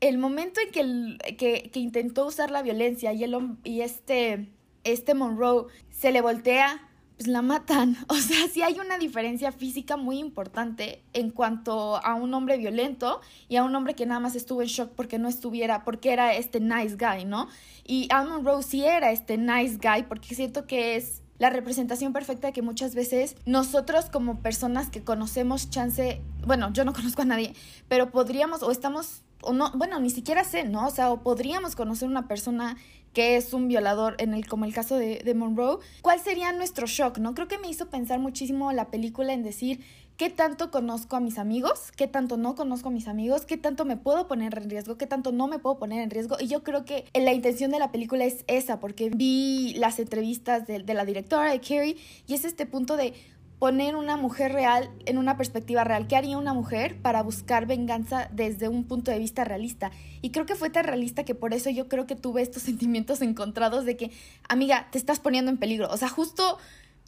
el 0.02 0.20
momento 0.20 0.62
en 0.62 1.18
que, 1.18 1.36
que, 1.36 1.72
que 1.72 1.80
intentó 1.80 2.28
usar 2.28 2.52
la 2.52 2.62
violencia 2.62 3.12
y, 3.14 3.24
el, 3.24 3.58
y 3.64 3.82
este, 3.82 4.52
este 4.84 5.16
Monroe 5.16 5.66
se 5.90 6.12
le 6.12 6.22
voltea 6.22 6.85
pues 7.18 7.28
la 7.28 7.42
matan. 7.42 7.98
O 8.08 8.16
sea, 8.16 8.48
sí 8.52 8.62
hay 8.62 8.80
una 8.80 8.98
diferencia 8.98 9.52
física 9.52 9.98
muy 9.98 10.20
importante 10.20 11.04
en 11.14 11.32
cuanto 11.32 11.98
a 11.98 12.16
un 12.16 12.34
hombre 12.34 12.58
violento 12.58 13.22
y 13.50 13.58
a 13.58 13.64
un 13.64 13.76
hombre 13.76 13.94
que 13.94 14.06
nada 14.06 14.20
más 14.20 14.36
estuvo 14.36 14.62
en 14.62 14.68
shock 14.68 14.92
porque 14.96 15.20
no 15.20 15.28
estuviera, 15.28 15.84
porque 15.84 16.14
era 16.14 16.34
este 16.34 16.60
nice 16.60 16.96
guy, 16.96 17.26
¿no? 17.26 17.48
Y 17.86 18.08
Almond 18.12 18.46
Rose 18.46 18.70
sí 18.70 18.86
era 18.86 19.12
este 19.12 19.38
nice 19.38 19.78
guy 19.78 20.04
porque 20.08 20.36
siento 20.36 20.66
que 20.66 20.96
es 20.96 21.22
la 21.38 21.50
representación 21.50 22.14
perfecta 22.14 22.48
de 22.48 22.54
que 22.54 22.62
muchas 22.62 22.96
veces 22.96 23.36
nosotros 23.46 24.06
como 24.06 24.40
personas 24.40 24.90
que 24.90 25.04
conocemos 25.04 25.70
chance, 25.70 26.22
bueno, 26.46 26.72
yo 26.74 26.86
no 26.86 26.94
conozco 26.94 27.24
a 27.24 27.26
nadie, 27.26 27.54
pero 27.88 28.12
podríamos 28.12 28.64
o 28.64 28.72
estamos 28.72 29.24
o 29.42 29.54
no, 29.54 29.72
bueno, 29.76 30.00
ni 30.00 30.10
siquiera 30.10 30.44
sé, 30.44 30.64
¿no? 30.64 30.88
O 30.88 30.92
sea, 30.92 31.12
o 31.12 31.22
podríamos 31.22 31.76
conocer 31.76 32.08
una 32.08 32.28
persona 32.28 32.78
que 33.14 33.38
es 33.38 33.54
un 33.54 33.68
violador, 33.70 34.16
en 34.20 34.34
el, 34.34 34.46
como 34.46 34.66
el 34.66 34.74
caso 34.74 34.98
de, 34.98 35.22
de 35.24 35.34
Monroe, 35.34 35.80
¿cuál 36.02 36.20
sería 36.20 36.52
nuestro 36.52 36.86
shock, 36.86 37.18
no? 37.18 37.34
Creo 37.34 37.48
que 37.48 37.58
me 37.58 37.70
hizo 37.70 37.90
pensar 37.90 38.20
muchísimo 38.20 38.72
la 38.74 38.90
película 38.90 39.32
en 39.32 39.42
decir 39.42 39.80
qué 40.18 40.30
tanto 40.30 40.72
conozco 40.72 41.16
a 41.16 41.20
mis 41.20 41.38
amigos, 41.38 41.92
qué 41.96 42.08
tanto 42.08 42.38
no 42.38 42.56
conozco 42.56 42.90
a 42.90 42.92
mis 42.92 43.08
amigos, 43.08 43.46
qué 43.46 43.58
tanto 43.58 43.86
me 43.86 43.98
puedo 43.98 44.28
poner 44.28 44.58
en 44.58 44.70
riesgo, 44.70 44.98
qué 44.98 45.08
tanto 45.08 45.32
no 45.32 45.48
me 45.48 45.60
puedo 45.60 45.78
poner 45.78 46.02
en 46.02 46.10
riesgo. 46.10 46.38
Y 46.40 46.48
yo 46.48 46.64
creo 46.64 46.86
que 46.86 47.06
la 47.14 47.34
intención 47.34 47.72
de 47.72 47.80
la 47.80 47.92
película 47.92 48.26
es 48.26 48.46
esa, 48.48 48.80
porque 48.80 49.10
vi 49.10 49.74
las 49.78 50.00
entrevistas 50.00 50.68
de, 50.68 50.80
de 50.80 50.94
la 50.94 51.06
directora, 51.06 51.52
de 51.52 51.60
Carrie, 51.60 51.98
y 52.28 52.34
es 52.34 52.46
este 52.46 52.66
punto 52.66 52.96
de 52.98 53.14
poner 53.60 53.96
una 53.96 54.18
mujer 54.18 54.52
real 54.52 54.90
en 55.06 55.18
una 55.18 55.38
perspectiva 55.38 55.84
real. 55.84 56.08
¿Qué 56.08 56.16
haría 56.16 56.38
una 56.38 56.54
mujer 56.54 57.02
para 57.02 57.24
buscar 57.24 57.66
venganza 57.66 58.30
desde 58.32 58.68
un 58.68 58.84
punto 58.84 59.12
de 59.12 59.20
vista 59.20 59.44
realista? 59.44 59.92
Y 60.22 60.32
creo 60.32 60.46
que 60.46 60.56
fue 60.56 60.70
tan 60.70 60.86
realista 60.86 61.24
que 61.24 61.36
por 61.36 61.54
eso 61.54 61.70
yo 61.70 61.88
creo 61.88 62.06
que 62.06 62.16
tuve 62.16 62.42
estos 62.42 62.64
sentimientos 62.64 63.22
encontrados 63.22 63.86
de 63.86 63.98
que, 63.98 64.12
amiga, 64.50 64.88
te 64.92 64.98
estás 64.98 65.20
poniendo 65.20 65.52
en 65.52 65.58
peligro. 65.58 65.90
O 65.90 65.98
sea, 65.98 66.10
justo 66.10 66.58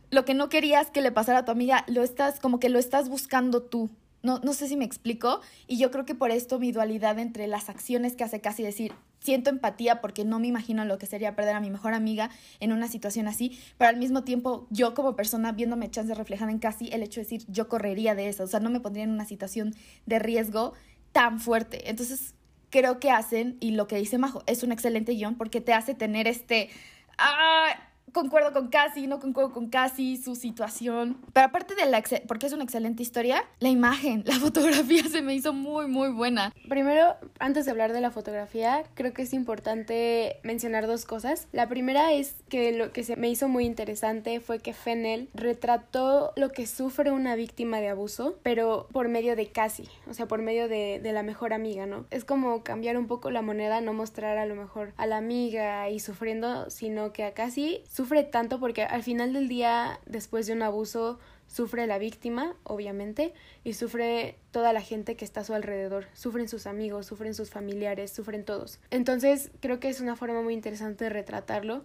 lo 0.10 0.26
que 0.26 0.34
no 0.34 0.50
querías 0.50 0.90
que 0.90 1.02
le 1.02 1.12
pasara 1.12 1.40
a 1.40 1.46
tu 1.46 1.52
amiga, 1.52 1.84
lo 1.88 2.04
estás, 2.04 2.40
como 2.40 2.60
que 2.60 2.70
lo 2.70 2.80
estás 2.80 3.10
buscando 3.10 3.62
tú. 3.62 3.90
No, 4.28 4.42
no 4.44 4.52
sé 4.52 4.68
si 4.68 4.76
me 4.76 4.84
explico. 4.84 5.40
Y 5.68 5.78
yo 5.78 5.90
creo 5.90 6.04
que 6.04 6.14
por 6.14 6.32
esto 6.32 6.60
mi 6.60 6.74
dualidad 6.74 7.18
entre 7.18 7.48
las 7.48 7.70
acciones 7.70 8.18
que 8.18 8.26
hace 8.26 8.42
casi 8.42 8.62
decir, 8.62 8.92
siento 9.22 9.50
empatía 9.50 10.02
porque 10.02 10.26
no 10.26 10.38
me 10.38 10.48
imagino 10.48 10.84
lo 10.84 10.98
que 10.98 11.06
sería 11.06 11.34
perder 11.34 11.56
a 11.56 11.62
mi 11.62 11.70
mejor 11.70 11.94
amiga 11.94 12.30
en 12.60 12.74
una 12.74 12.90
situación 12.90 13.30
así, 13.30 13.58
pero 13.78 13.88
al 13.88 13.96
mismo 13.96 14.26
tiempo 14.26 14.68
yo 14.70 14.94
como 14.94 15.16
persona 15.16 15.54
viéndome 15.54 15.90
chance 15.90 16.14
reflejada 16.14 16.52
en 16.52 16.60
casi 16.60 16.90
el 16.90 17.04
hecho 17.04 17.22
de 17.22 17.24
decir 17.24 17.46
yo 17.48 17.70
correría 17.70 18.16
de 18.16 18.28
eso, 18.28 18.44
o 18.44 18.48
sea, 18.48 18.60
no 18.60 18.70
me 18.70 18.82
pondría 18.82 19.06
en 19.06 19.12
una 19.12 19.24
situación 19.24 19.74
de 20.06 20.20
riesgo 20.20 20.74
tan 21.14 21.40
fuerte. 21.40 21.90
Entonces, 21.90 22.36
creo 22.70 23.00
que 23.00 23.12
hacen, 23.12 23.56
y 23.62 23.72
lo 23.72 23.88
que 23.88 23.96
dice 23.96 24.18
Majo, 24.18 24.44
es 24.46 24.62
un 24.62 24.74
excelente 24.74 25.14
guion 25.14 25.36
porque 25.36 25.62
te 25.62 25.72
hace 25.72 25.96
tener 25.96 26.28
este... 26.28 26.70
Ah, 27.18 27.87
concuerdo 28.18 28.52
con 28.52 28.70
Cassie, 28.70 29.06
no 29.06 29.20
concuerdo 29.20 29.54
con 29.54 29.70
Cassie, 29.70 30.18
su 30.18 30.36
situación. 30.36 31.18
Pero 31.34 31.46
aparte 31.46 31.76
de 31.76 31.86
la, 31.86 32.02
porque 32.28 32.48
es 32.48 32.54
una 32.54 32.64
excelente 32.64 33.04
historia, 33.04 33.44
la 33.60 33.70
imagen, 33.70 34.24
la 34.26 34.34
fotografía 34.40 35.04
se 35.04 35.22
me 35.22 35.36
hizo 35.36 35.54
muy, 35.54 35.86
muy 35.86 36.10
buena. 36.10 36.52
Primero, 36.68 37.16
antes 37.38 37.66
de 37.66 37.72
hablar 37.72 37.94
de 37.94 38.02
la 38.02 38.10
fotografía, 38.10 38.84
creo 38.96 39.14
que 39.14 39.22
es 39.22 39.34
importante 39.34 40.40
mencionar 40.42 40.88
dos 40.88 41.06
cosas. 41.06 41.48
La 41.52 41.70
primera 41.70 42.12
es 42.12 42.34
que 42.50 42.72
lo 42.72 42.92
que 42.92 43.04
se 43.04 43.18
me 43.18 43.30
hizo 43.30 43.48
muy 43.48 43.66
interesante 43.66 44.40
fue 44.40 44.58
que 44.58 44.74
Fennel 44.74 45.30
retrató 45.36 46.34
lo 46.36 46.52
que 46.52 46.66
sufre 46.66 47.12
una 47.12 47.36
víctima 47.36 47.80
de 47.80 47.90
abuso, 47.90 48.40
pero 48.42 48.88
por 48.92 49.10
medio 49.10 49.36
de 49.36 49.52
Cassie, 49.52 49.90
o 50.10 50.16
sea, 50.16 50.28
por 50.28 50.42
medio 50.42 50.68
de, 50.68 51.00
de 51.04 51.14
la 51.14 51.22
mejor 51.22 51.54
amiga, 51.54 51.86
¿no? 51.86 52.06
Es 52.10 52.26
como 52.26 52.64
cambiar 52.64 52.98
un 52.98 53.06
poco 53.06 53.30
la 53.30 53.44
moneda, 53.44 53.80
no 53.80 53.94
mostrar 53.94 54.40
a 54.40 54.48
lo 54.48 54.56
mejor 54.56 54.94
a 54.98 55.06
la 55.06 55.18
amiga 55.18 55.88
y 55.92 56.00
sufriendo, 56.00 56.72
sino 56.72 57.14
que 57.14 57.24
a 57.24 57.36
Cassie 57.36 57.84
sufre 57.88 58.07
tanto 58.24 58.60
porque 58.60 58.84
al 58.84 59.04
final 59.04 59.34
del 59.34 59.48
día, 59.48 60.00
después 60.06 60.48
de 60.48 60.54
un 60.54 60.62
abuso, 60.62 61.20
sufre 61.48 61.88
la 61.88 61.98
víctima, 61.98 62.56
obviamente, 62.64 63.34
y 63.64 63.74
sufre 63.74 64.38
toda 64.52 64.74
la 64.74 64.82
gente 64.82 65.16
que 65.16 65.26
está 65.26 65.42
a 65.42 65.44
su 65.44 65.54
alrededor. 65.54 66.08
Sufren 66.14 66.48
sus 66.48 66.68
amigos, 66.68 67.06
sufren 67.06 67.34
sus 67.34 67.50
familiares, 67.50 68.12
sufren 68.12 68.44
todos. 68.44 68.80
Entonces, 68.92 69.52
creo 69.60 69.80
que 69.80 69.90
es 69.90 70.02
una 70.02 70.16
forma 70.16 70.42
muy 70.42 70.54
interesante 70.54 71.06
de 71.06 71.10
retratarlo. 71.10 71.84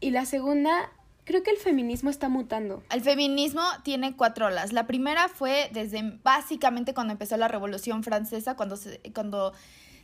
Y 0.00 0.10
la 0.10 0.26
segunda, 0.26 0.92
creo 1.24 1.42
que 1.42 1.50
el 1.50 1.56
feminismo 1.56 2.10
está 2.10 2.28
mutando. 2.28 2.82
El 2.90 3.00
feminismo 3.00 3.62
tiene 3.82 4.16
cuatro 4.16 4.46
olas. 4.46 4.72
La 4.72 4.86
primera 4.86 5.28
fue 5.28 5.70
desde 5.72 6.02
básicamente 6.22 6.94
cuando 6.94 7.12
empezó 7.12 7.36
la 7.36 7.48
Revolución 7.48 8.02
Francesa, 8.04 8.56
cuando, 8.56 8.78
cuando 9.14 9.52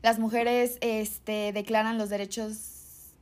las 0.02 0.18
mujeres 0.18 0.78
este, 0.80 1.52
declaran 1.52 1.99
los 1.99 2.11
derechos 2.11 2.75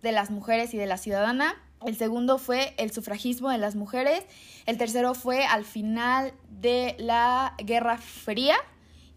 de 0.03 0.13
las 0.13 0.31
mujeres 0.31 0.75
y 0.75 0.79
de 0.79 0.87
la 0.87 0.99
ciudadana. 0.99 1.55
El 1.87 1.97
segundo 1.97 2.39
fue 2.39 2.75
el 2.77 2.93
sufragismo 2.93 3.51
de 3.51 3.59
las 3.59 3.75
mujeres. 3.75 4.25
El 4.67 4.79
tercero 4.79 5.15
fue 5.15 5.45
al 5.45 5.65
final 5.65 6.33
de 6.51 6.95
la 6.99 7.55
Guerra 7.59 7.99
Fría. 7.99 8.57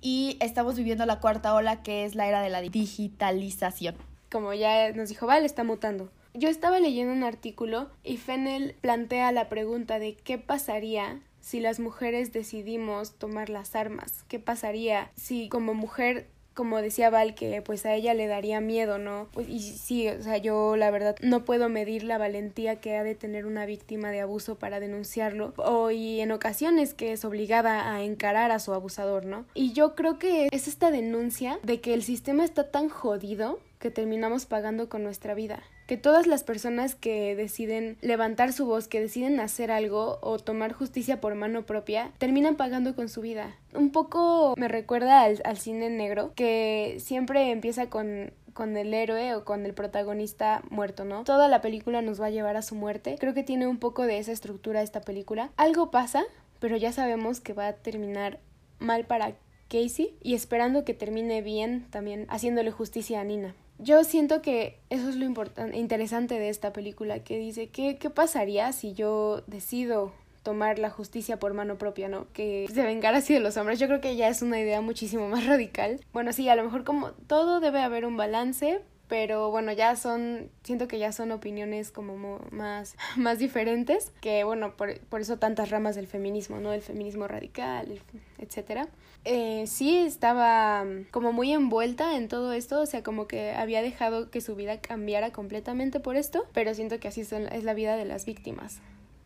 Y 0.01 0.37
estamos 0.39 0.75
viviendo 0.75 1.05
la 1.05 1.19
cuarta 1.19 1.55
ola, 1.55 1.81
que 1.81 2.05
es 2.05 2.15
la 2.15 2.27
era 2.27 2.41
de 2.41 2.49
la 2.49 2.61
digitalización. 2.61 3.95
Como 4.31 4.53
ya 4.53 4.91
nos 4.91 5.09
dijo 5.09 5.25
Val, 5.25 5.45
está 5.45 5.63
mutando. 5.63 6.11
Yo 6.33 6.49
estaba 6.49 6.79
leyendo 6.79 7.13
un 7.13 7.23
artículo 7.23 7.89
y 8.03 8.17
Fennel 8.17 8.75
plantea 8.81 9.31
la 9.31 9.47
pregunta 9.47 9.99
de 9.99 10.15
qué 10.15 10.37
pasaría 10.37 11.21
si 11.39 11.59
las 11.59 11.79
mujeres 11.79 12.33
decidimos 12.33 13.13
tomar 13.17 13.49
las 13.49 13.75
armas. 13.75 14.25
¿Qué 14.27 14.39
pasaría 14.39 15.11
si 15.15 15.47
como 15.47 15.73
mujer 15.73 16.27
como 16.55 16.81
decía 16.81 17.09
Val, 17.09 17.35
que 17.35 17.61
pues 17.61 17.85
a 17.85 17.93
ella 17.93 18.13
le 18.13 18.27
daría 18.27 18.61
miedo, 18.61 18.97
¿no? 18.97 19.27
Pues, 19.33 19.47
y 19.49 19.59
sí, 19.59 20.07
o 20.07 20.23
sea, 20.23 20.37
yo 20.37 20.75
la 20.77 20.89
verdad 20.89 21.15
no 21.21 21.45
puedo 21.45 21.69
medir 21.69 22.03
la 22.03 22.17
valentía 22.17 22.77
que 22.77 22.95
ha 22.95 23.03
de 23.03 23.13
tener 23.13 23.45
una 23.45 23.65
víctima 23.65 24.09
de 24.09 24.21
abuso 24.21 24.55
para 24.55 24.79
denunciarlo, 24.79 25.53
o 25.57 25.91
y 25.91 26.21
en 26.21 26.31
ocasiones 26.31 26.93
que 26.93 27.11
es 27.11 27.25
obligada 27.25 27.93
a 27.93 28.03
encarar 28.03 28.51
a 28.51 28.59
su 28.59 28.73
abusador, 28.73 29.25
¿no? 29.25 29.45
Y 29.53 29.73
yo 29.73 29.95
creo 29.95 30.17
que 30.17 30.47
es 30.51 30.67
esta 30.67 30.91
denuncia 30.91 31.59
de 31.61 31.81
que 31.81 31.93
el 31.93 32.03
sistema 32.03 32.45
está 32.45 32.71
tan 32.71 32.89
jodido 32.89 33.59
que 33.79 33.91
terminamos 33.91 34.45
pagando 34.45 34.87
con 34.89 35.03
nuestra 35.03 35.33
vida 35.35 35.61
que 35.87 35.97
todas 35.97 36.27
las 36.27 36.43
personas 36.43 36.95
que 36.95 37.35
deciden 37.35 37.97
levantar 38.01 38.53
su 38.53 38.65
voz, 38.65 38.87
que 38.87 39.01
deciden 39.01 39.39
hacer 39.39 39.71
algo 39.71 40.19
o 40.21 40.39
tomar 40.39 40.73
justicia 40.73 41.21
por 41.21 41.35
mano 41.35 41.65
propia, 41.65 42.11
terminan 42.17 42.55
pagando 42.55 42.95
con 42.95 43.09
su 43.09 43.21
vida. 43.21 43.55
Un 43.73 43.91
poco 43.91 44.55
me 44.57 44.67
recuerda 44.67 45.23
al, 45.23 45.57
cine 45.57 45.89
negro, 45.89 46.33
que 46.35 46.97
siempre 46.99 47.51
empieza 47.51 47.89
con 47.89 48.31
con 48.53 48.77
el 48.77 48.93
héroe 48.93 49.35
o 49.35 49.43
con 49.43 49.65
el 49.65 49.73
protagonista 49.73 50.61
muerto, 50.69 51.03
¿no? 51.03 51.25
Toda 51.25 51.49
la 51.49 51.59
película 51.59 52.01
nos 52.01 52.21
va 52.21 52.27
a 52.27 52.29
llevar 52.29 52.55
a 52.55 52.61
su 52.61 52.73
muerte. 52.73 53.17
Creo 53.19 53.33
que 53.33 53.43
tiene 53.43 53.67
un 53.67 53.79
poco 53.79 54.03
de 54.03 54.17
esa 54.17 54.31
estructura 54.31 54.81
esta 54.81 55.01
película. 55.01 55.49
Algo 55.57 55.91
pasa, 55.91 56.23
pero 56.61 56.77
ya 56.77 56.93
sabemos 56.93 57.41
que 57.41 57.51
va 57.51 57.67
a 57.67 57.73
terminar 57.73 58.39
mal 58.79 59.03
para 59.03 59.33
Casey 59.67 60.15
y 60.21 60.35
esperando 60.35 60.85
que 60.85 60.93
termine 60.93 61.41
bien 61.41 61.85
también 61.89 62.27
haciéndole 62.29 62.71
justicia 62.71 63.19
a 63.19 63.25
Nina 63.25 63.55
yo 63.79 64.03
siento 64.03 64.41
que 64.41 64.79
eso 64.89 65.09
es 65.09 65.15
lo 65.15 65.25
interesante 65.73 66.39
de 66.39 66.49
esta 66.49 66.73
película, 66.73 67.19
que 67.19 67.37
dice, 67.37 67.67
¿qué, 67.67 67.97
¿qué 67.97 68.09
pasaría 68.09 68.71
si 68.71 68.93
yo 68.93 69.43
decido 69.47 70.13
tomar 70.43 70.77
la 70.77 70.91
justicia 70.91 71.39
por 71.39 71.53
mano 71.53 71.77
propia, 71.77 72.07
¿no? 72.07 72.27
Que 72.31 72.67
se 72.71 72.83
vengara 72.83 73.17
así 73.17 73.33
de 73.33 73.39
los 73.39 73.57
hombres. 73.57 73.79
Yo 73.79 73.87
creo 73.87 73.99
que 73.99 74.15
ya 74.15 74.29
es 74.29 74.43
una 74.43 74.59
idea 74.59 74.79
muchísimo 74.79 75.27
más 75.27 75.45
radical. 75.45 75.99
Bueno, 76.13 76.31
sí, 76.33 76.47
a 76.47 76.55
lo 76.55 76.63
mejor 76.63 76.83
como 76.83 77.11
todo 77.11 77.59
debe 77.59 77.81
haber 77.81 78.05
un 78.05 78.15
balance, 78.15 78.79
pero 79.07 79.51
bueno, 79.51 79.71
ya 79.71 79.95
son, 79.95 80.49
siento 80.63 80.87
que 80.87 80.99
ya 80.99 81.11
son 81.11 81.31
opiniones 81.31 81.91
como 81.91 82.39
más, 82.51 82.95
más 83.17 83.39
diferentes, 83.39 84.11
que 84.21 84.43
bueno, 84.43 84.75
por, 84.75 84.99
por 85.01 85.21
eso 85.21 85.37
tantas 85.37 85.69
ramas 85.69 85.95
del 85.95 86.07
feminismo, 86.07 86.59
¿no? 86.59 86.73
El 86.73 86.81
feminismo 86.81 87.27
radical, 87.27 88.01
etcétera. 88.37 88.87
Eh, 89.23 89.65
sí 89.67 89.97
estaba 89.97 90.83
mm, 90.83 91.05
como 91.11 91.31
muy 91.31 91.51
envuelta 91.51 92.15
en 92.15 92.27
todo 92.27 92.53
esto, 92.53 92.81
o 92.81 92.85
sea, 92.85 93.03
como 93.03 93.27
que 93.27 93.51
había 93.51 93.81
dejado 93.81 94.29
que 94.29 94.41
su 94.41 94.55
vida 94.55 94.79
cambiara 94.79 95.31
completamente 95.31 95.99
por 95.99 96.15
esto, 96.15 96.45
pero 96.53 96.73
siento 96.73 96.99
que 96.99 97.07
así 97.07 97.21
es 97.21 97.63
la 97.63 97.73
vida 97.73 97.95
de 97.97 98.05
las 98.05 98.25
víctimas 98.25 98.81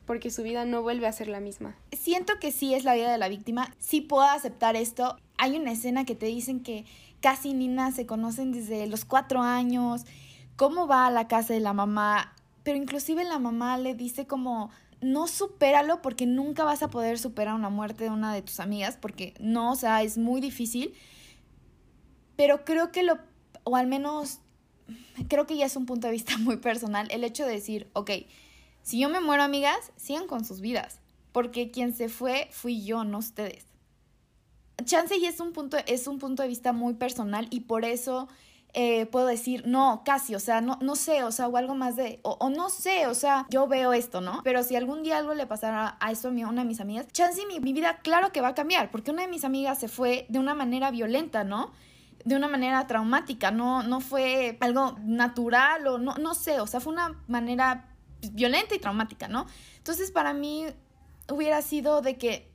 porque 0.10 0.32
su 0.32 0.42
vida 0.42 0.66
no 0.66 0.82
vuelve 0.82 1.06
a 1.06 1.12
ser 1.12 1.28
la 1.28 1.40
misma. 1.40 1.76
Siento 1.92 2.40
que 2.40 2.52
sí 2.52 2.74
es 2.74 2.84
la 2.84 2.96
vida 2.96 3.12
de 3.12 3.20
la 3.20 3.30
víctima, 3.30 3.76
sí 3.78 4.02
puedo 4.02 4.24
aceptar 4.24 4.76
esto. 4.76 5.18
Hay 5.38 5.56
una 5.56 5.72
escena 5.72 6.04
que 6.04 6.16
te 6.16 6.26
dicen 6.26 6.64
que 6.64 6.86
casi 7.22 7.54
Nina 7.54 7.92
se 7.92 8.06
conocen 8.06 8.52
desde 8.52 8.88
los 8.88 9.06
cuatro 9.06 9.42
años, 9.42 10.06
cómo 10.56 10.88
va 10.88 11.08
a 11.08 11.12
la 11.12 11.28
casa 11.28 11.54
de 11.54 11.60
la 11.60 11.74
mamá, 11.74 12.34
pero 12.64 12.78
inclusive 12.78 13.24
la 13.24 13.40
mamá 13.40 13.78
le 13.78 13.96
dice 13.96 14.28
como 14.28 14.72
no 15.02 15.28
supéralo 15.28 16.02
porque 16.02 16.26
nunca 16.26 16.64
vas 16.64 16.84
a 16.84 16.90
poder 16.90 17.18
superar 17.18 17.56
una 17.56 17.70
muerte 17.70 18.06
de 18.06 18.10
una 18.10 18.34
de 18.34 18.42
tus 18.42 18.60
amigas, 18.60 18.98
porque 18.98 19.34
no, 19.40 19.72
o 19.72 19.76
sea, 19.76 20.04
es 20.04 20.18
muy 20.18 20.42
difícil. 20.42 20.94
Pero 22.36 22.66
creo 22.66 22.92
que 22.92 23.04
lo, 23.04 23.18
o 23.64 23.76
al 23.76 23.88
menos, 23.88 24.40
creo 25.28 25.46
que 25.46 25.58
ya 25.58 25.66
es 25.66 25.76
un 25.76 25.86
punto 25.86 26.08
de 26.08 26.14
vista 26.14 26.38
muy 26.40 26.58
personal, 26.58 27.08
el 27.12 27.24
hecho 27.24 27.46
de 27.46 27.54
decir, 27.54 27.90
ok, 27.94 28.12
si 28.82 29.00
yo 29.00 29.10
me 29.10 29.20
muero, 29.20 29.44
amigas, 29.44 29.92
sigan 29.96 30.28
con 30.28 30.44
sus 30.46 30.62
vidas, 30.62 31.00
porque 31.32 31.72
quien 31.72 31.94
se 31.94 32.10
fue 32.10 32.50
fui 32.52 32.84
yo, 32.84 33.04
no 33.04 33.20
ustedes. 33.20 33.69
Chance 34.84 35.18
y 35.18 35.26
es 35.26 35.40
un 35.40 35.52
punto, 35.52 35.78
es 35.86 36.08
un 36.08 36.20
punto 36.20 36.44
de 36.44 36.50
vista 36.50 36.74
muy 36.74 36.94
personal 36.94 37.48
y 37.50 37.62
por 37.62 37.86
eso 37.86 38.28
eh, 38.74 39.08
puedo 39.08 39.26
decir, 39.26 39.64
no, 39.66 40.04
casi, 40.06 40.36
o 40.36 40.40
sea, 40.40 40.62
no, 40.62 40.78
no 40.82 40.96
sé, 40.96 41.24
o 41.24 41.32
sea, 41.32 41.48
o 41.48 41.58
algo 41.58 41.74
más 41.76 41.96
de, 41.96 42.20
o, 42.24 42.50
no 42.50 42.70
sé, 42.70 43.08
o 43.08 43.16
sea, 43.16 43.48
yo 43.50 43.68
veo 43.68 43.94
esto, 43.94 44.22
¿no? 44.22 44.42
Pero 44.44 44.62
si 44.64 44.76
algún 44.76 45.02
día 45.02 45.18
algo 45.18 45.34
le 45.34 45.48
pasara 45.48 45.98
a 46.00 46.12
esto 46.12 46.28
a 46.28 46.32
una 46.32 46.62
de 46.62 46.68
mis 46.68 46.80
amigas, 46.80 47.08
chance 47.12 47.46
mi, 47.48 47.60
mi 47.60 47.74
vida, 47.74 48.00
claro 48.04 48.32
que 48.32 48.42
va 48.42 48.50
a 48.50 48.56
cambiar, 48.56 48.92
porque 48.92 49.12
una 49.12 49.24
de 49.24 49.28
mis 49.28 49.44
amigas 49.44 49.80
se 49.80 49.88
fue 49.88 50.28
de 50.30 50.38
una 50.38 50.54
manera 50.54 50.92
violenta, 50.92 51.44
¿no? 51.44 51.72
de 52.26 52.36
una 52.36 52.48
manera 52.48 52.86
traumática, 52.86 53.52
no, 53.52 53.84
no 53.84 54.02
fue 54.02 54.58
algo 54.60 54.98
natural 55.04 55.88
o 55.88 55.98
no, 55.98 56.16
no 56.16 56.34
sé, 56.34 56.60
o 56.60 56.68
sea, 56.68 56.80
fue 56.80 56.94
una 56.94 57.18
manera 57.28 57.88
violenta 58.34 58.76
y 58.76 58.80
traumática, 58.80 59.28
¿no? 59.28 59.46
Entonces 59.78 60.12
para 60.12 60.34
mí 60.34 60.66
hubiera 61.30 61.62
sido 61.62 62.02
de 62.02 62.18
que 62.18 62.49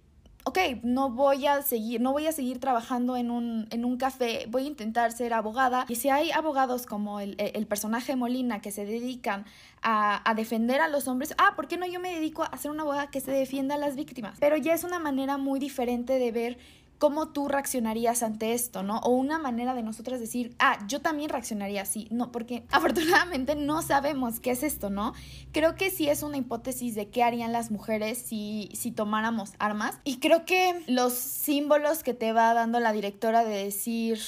ok, 0.44 0.58
no 0.82 1.10
voy 1.10 1.46
a 1.46 1.62
seguir, 1.62 2.00
no 2.00 2.12
voy 2.12 2.26
a 2.26 2.32
seguir 2.32 2.60
trabajando 2.60 3.16
en 3.16 3.30
un, 3.30 3.66
en 3.70 3.84
un 3.84 3.96
café, 3.96 4.46
voy 4.48 4.64
a 4.64 4.66
intentar 4.66 5.10
ser 5.12 5.32
abogada. 5.32 5.86
Y 5.88 5.96
si 5.96 6.10
hay 6.10 6.30
abogados 6.32 6.86
como 6.86 7.18
el, 7.20 7.34
el 7.38 7.66
personaje 7.66 8.14
Molina 8.14 8.60
que 8.60 8.70
se 8.70 8.84
dedican 8.84 9.46
a, 9.82 10.28
a, 10.28 10.34
defender 10.34 10.82
a 10.82 10.88
los 10.88 11.08
hombres, 11.08 11.34
ah, 11.38 11.54
¿por 11.56 11.66
qué 11.66 11.78
no 11.78 11.86
yo 11.86 11.98
me 11.98 12.14
dedico 12.14 12.44
a 12.44 12.56
ser 12.58 12.70
una 12.70 12.82
abogada 12.82 13.10
que 13.10 13.20
se 13.20 13.30
defienda 13.30 13.76
a 13.76 13.78
las 13.78 13.96
víctimas? 13.96 14.36
Pero 14.38 14.56
ya 14.58 14.74
es 14.74 14.84
una 14.84 14.98
manera 14.98 15.38
muy 15.38 15.58
diferente 15.58 16.18
de 16.18 16.30
ver 16.30 16.58
cómo 16.98 17.28
tú 17.28 17.48
reaccionarías 17.48 18.22
ante 18.22 18.54
esto, 18.54 18.82
¿no? 18.82 18.98
O 19.00 19.10
una 19.10 19.38
manera 19.38 19.74
de 19.74 19.82
nosotras 19.82 20.20
decir, 20.20 20.54
ah, 20.58 20.78
yo 20.88 21.00
también 21.00 21.28
reaccionaría 21.28 21.82
así, 21.82 22.08
no, 22.10 22.32
porque 22.32 22.64
afortunadamente 22.70 23.56
no 23.56 23.82
sabemos 23.82 24.40
qué 24.40 24.52
es 24.52 24.62
esto, 24.62 24.90
¿no? 24.90 25.14
Creo 25.52 25.74
que 25.74 25.90
sí 25.90 26.08
es 26.08 26.22
una 26.22 26.36
hipótesis 26.36 26.94
de 26.94 27.08
qué 27.08 27.22
harían 27.22 27.52
las 27.52 27.70
mujeres 27.70 28.18
si, 28.18 28.70
si 28.74 28.90
tomáramos 28.90 29.52
armas. 29.58 29.98
Y 30.04 30.18
creo 30.18 30.44
que 30.44 30.82
los 30.86 31.12
símbolos 31.12 32.02
que 32.02 32.14
te 32.14 32.32
va 32.32 32.54
dando 32.54 32.80
la 32.80 32.92
directora 32.92 33.44
de 33.44 33.64
decir, 33.64 34.20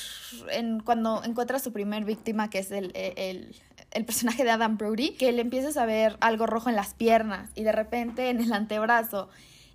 en, 0.51 0.81
cuando 0.81 1.23
encuentras 1.25 1.63
su 1.63 1.73
primer 1.73 2.05
víctima, 2.05 2.51
que 2.51 2.59
es 2.59 2.71
el, 2.71 2.93
el, 2.95 3.55
el 3.93 4.05
personaje 4.05 4.45
de 4.45 4.51
Adam 4.51 4.77
Brody, 4.77 5.11
que 5.11 5.33
le 5.33 5.41
empiezas 5.41 5.77
a 5.77 5.87
ver 5.87 6.17
algo 6.21 6.47
rojo 6.47 6.69
en 6.69 6.77
las 6.77 6.95
piernas 6.95 7.51
y 7.55 7.63
de 7.63 7.73
repente 7.73 8.29
en 8.31 8.41
el 8.41 8.53
antebrazo 8.53 9.29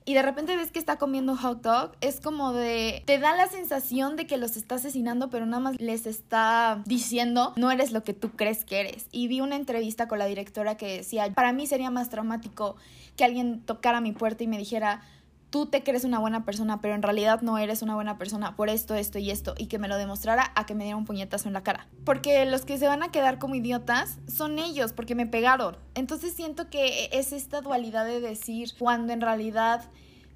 y 0.03 0.15
de 0.15 0.21
repente 0.21 0.55
ves 0.55 0.71
que 0.71 0.79
está 0.79 0.97
comiendo 0.97 1.37
hot 1.37 1.61
dog, 1.61 1.91
es 2.01 2.19
como 2.19 2.53
de, 2.53 3.03
te 3.05 3.19
da 3.19 3.35
la 3.35 3.47
sensación 3.47 4.15
de 4.15 4.25
que 4.25 4.37
los 4.37 4.57
está 4.57 4.75
asesinando, 4.75 5.29
pero 5.29 5.45
nada 5.45 5.61
más 5.61 5.79
les 5.79 6.07
está 6.07 6.81
diciendo, 6.85 7.53
no 7.55 7.69
eres 7.69 7.91
lo 7.91 8.03
que 8.03 8.13
tú 8.13 8.31
crees 8.31 8.65
que 8.65 8.79
eres. 8.79 9.07
Y 9.11 9.27
vi 9.27 9.41
una 9.41 9.55
entrevista 9.55 10.07
con 10.07 10.17
la 10.17 10.25
directora 10.25 10.75
que 10.75 10.97
decía, 10.97 11.31
para 11.33 11.53
mí 11.53 11.67
sería 11.67 11.91
más 11.91 12.09
traumático 12.09 12.75
que 13.15 13.25
alguien 13.25 13.61
tocara 13.61 14.01
mi 14.01 14.11
puerta 14.11 14.43
y 14.43 14.47
me 14.47 14.57
dijera, 14.57 15.01
tú 15.51 15.65
te 15.65 15.83
crees 15.83 16.05
una 16.05 16.17
buena 16.17 16.45
persona, 16.45 16.81
pero 16.81 16.95
en 16.95 17.03
realidad 17.03 17.41
no 17.41 17.57
eres 17.57 17.81
una 17.81 17.93
buena 17.93 18.17
persona 18.17 18.55
por 18.55 18.69
esto, 18.69 18.95
esto 18.95 19.19
y 19.19 19.29
esto, 19.29 19.53
y 19.57 19.67
que 19.67 19.79
me 19.79 19.89
lo 19.89 19.97
demostrara 19.97 20.51
a 20.55 20.65
que 20.65 20.73
me 20.73 20.85
diera 20.85 20.97
un 20.97 21.05
puñetazo 21.05 21.49
en 21.49 21.53
la 21.53 21.61
cara. 21.61 21.87
Porque 22.05 22.45
los 22.45 22.65
que 22.65 22.77
se 22.77 22.87
van 22.87 23.03
a 23.03 23.11
quedar 23.11 23.37
como 23.37 23.55
idiotas 23.55 24.17
son 24.27 24.57
ellos, 24.59 24.93
porque 24.93 25.13
me 25.13 25.27
pegaron. 25.27 25.77
Entonces 25.93 26.33
siento 26.33 26.69
que 26.69 27.09
es 27.11 27.33
esta 27.33 27.59
dualidad 27.61 28.05
de 28.05 28.21
decir 28.21 28.71
cuando 28.79 29.11
en 29.11 29.19
realidad 29.19 29.83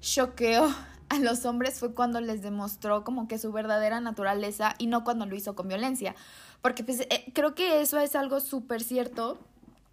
choqueó 0.00 0.68
a 1.08 1.18
los 1.18 1.46
hombres 1.46 1.80
fue 1.80 1.94
cuando 1.94 2.20
les 2.20 2.42
demostró 2.42 3.02
como 3.02 3.26
que 3.26 3.38
su 3.38 3.52
verdadera 3.52 4.00
naturaleza 4.00 4.74
y 4.78 4.86
no 4.86 5.02
cuando 5.02 5.24
lo 5.24 5.34
hizo 5.34 5.56
con 5.56 5.66
violencia. 5.66 6.14
Porque 6.60 6.84
pues 6.84 7.00
eh, 7.00 7.32
creo 7.32 7.54
que 7.54 7.80
eso 7.80 7.98
es 7.98 8.14
algo 8.14 8.40
súper 8.40 8.82
cierto. 8.82 9.38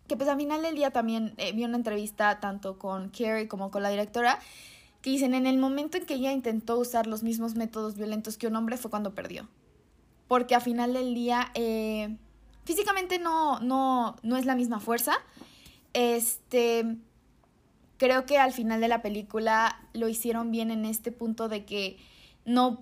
Que 0.08 0.18
pues 0.18 0.27
al 0.27 0.36
final 0.36 0.62
del 0.62 0.75
día 0.75 0.92
también 0.92 1.34
eh, 1.38 1.53
vi 1.53 1.63
una 1.63 1.77
entrevista 1.77 2.42
tanto 2.42 2.77
con 2.77 3.08
Carrie 3.08 3.48
como 3.48 3.72
con 3.72 3.84
la 3.84 3.89
directora 3.89 4.38
que 5.03 5.10
dicen 5.10 5.36
en 5.36 5.45
el 5.45 5.57
momento 5.57 5.98
en 5.98 6.05
que 6.05 6.13
ella 6.13 6.31
intentó 6.31 6.79
usar 6.79 7.07
los 7.07 7.24
mismos 7.24 7.55
métodos 7.55 7.95
violentos 7.95 8.38
que 8.38 8.48
un 8.48 8.55
hombre 8.55 8.77
fue 8.77 8.89
cuando 8.89 9.13
perdió. 9.13 9.50
Porque 10.29 10.55
al 10.55 10.62
final 10.62 10.93
del 10.93 11.13
día 11.13 11.51
eh, 11.55 12.15
físicamente 12.63 13.19
no, 13.19 13.60
no, 13.60 14.15
no 14.24 14.38
es 14.38 14.45
la 14.45 14.55
misma 14.55 14.79
fuerza. 14.79 15.13
Este, 15.91 16.95
creo 17.98 18.25
que 18.25 18.38
al 18.38 18.53
final 18.53 18.79
de 18.79 18.88
la 18.88 19.01
película 19.01 19.77
lo 19.91 20.07
hicieron 20.07 20.51
bien 20.51 20.72
en 20.72 20.86
este 20.86 21.12
punto 21.12 21.50
de 21.50 21.65
que 21.65 21.98
no 22.45 22.81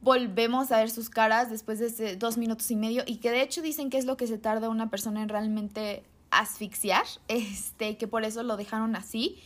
volvemos 0.00 0.72
a 0.72 0.78
ver 0.78 0.88
sus 0.88 1.10
caras 1.10 1.50
después 1.50 1.78
de 1.78 2.16
dos 2.16 2.38
minutos 2.38 2.70
y 2.70 2.76
medio 2.76 3.02
y 3.06 3.16
que 3.16 3.30
de 3.30 3.42
hecho 3.42 3.60
dicen 3.60 3.90
que 3.90 3.98
es 3.98 4.06
lo 4.06 4.16
que 4.16 4.26
se 4.26 4.38
tarda 4.38 4.70
una 4.70 4.88
persona 4.88 5.22
en 5.22 5.28
realmente 5.28 6.02
asfixiar, 6.30 7.04
este, 7.28 7.98
que 7.98 8.08
por 8.08 8.24
eso 8.24 8.42
lo 8.42 8.56
dejaron 8.56 8.96
así 8.96 9.36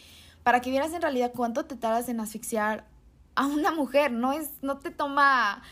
para 0.43 0.61
que 0.61 0.71
vieras 0.71 0.93
en 0.93 1.03
realidad 1.03 1.33
cuánto 1.35 1.65
te 1.65 1.77
tardas 1.77 2.09
en 2.09 2.21
asfixiar 2.21 2.87
a 3.35 3.47
una 3.47 3.73
mujer. 3.73 4.13
No 4.13 4.33
es, 4.33 4.51
no 4.63 4.79
te 4.79 4.91
toma 4.91 5.63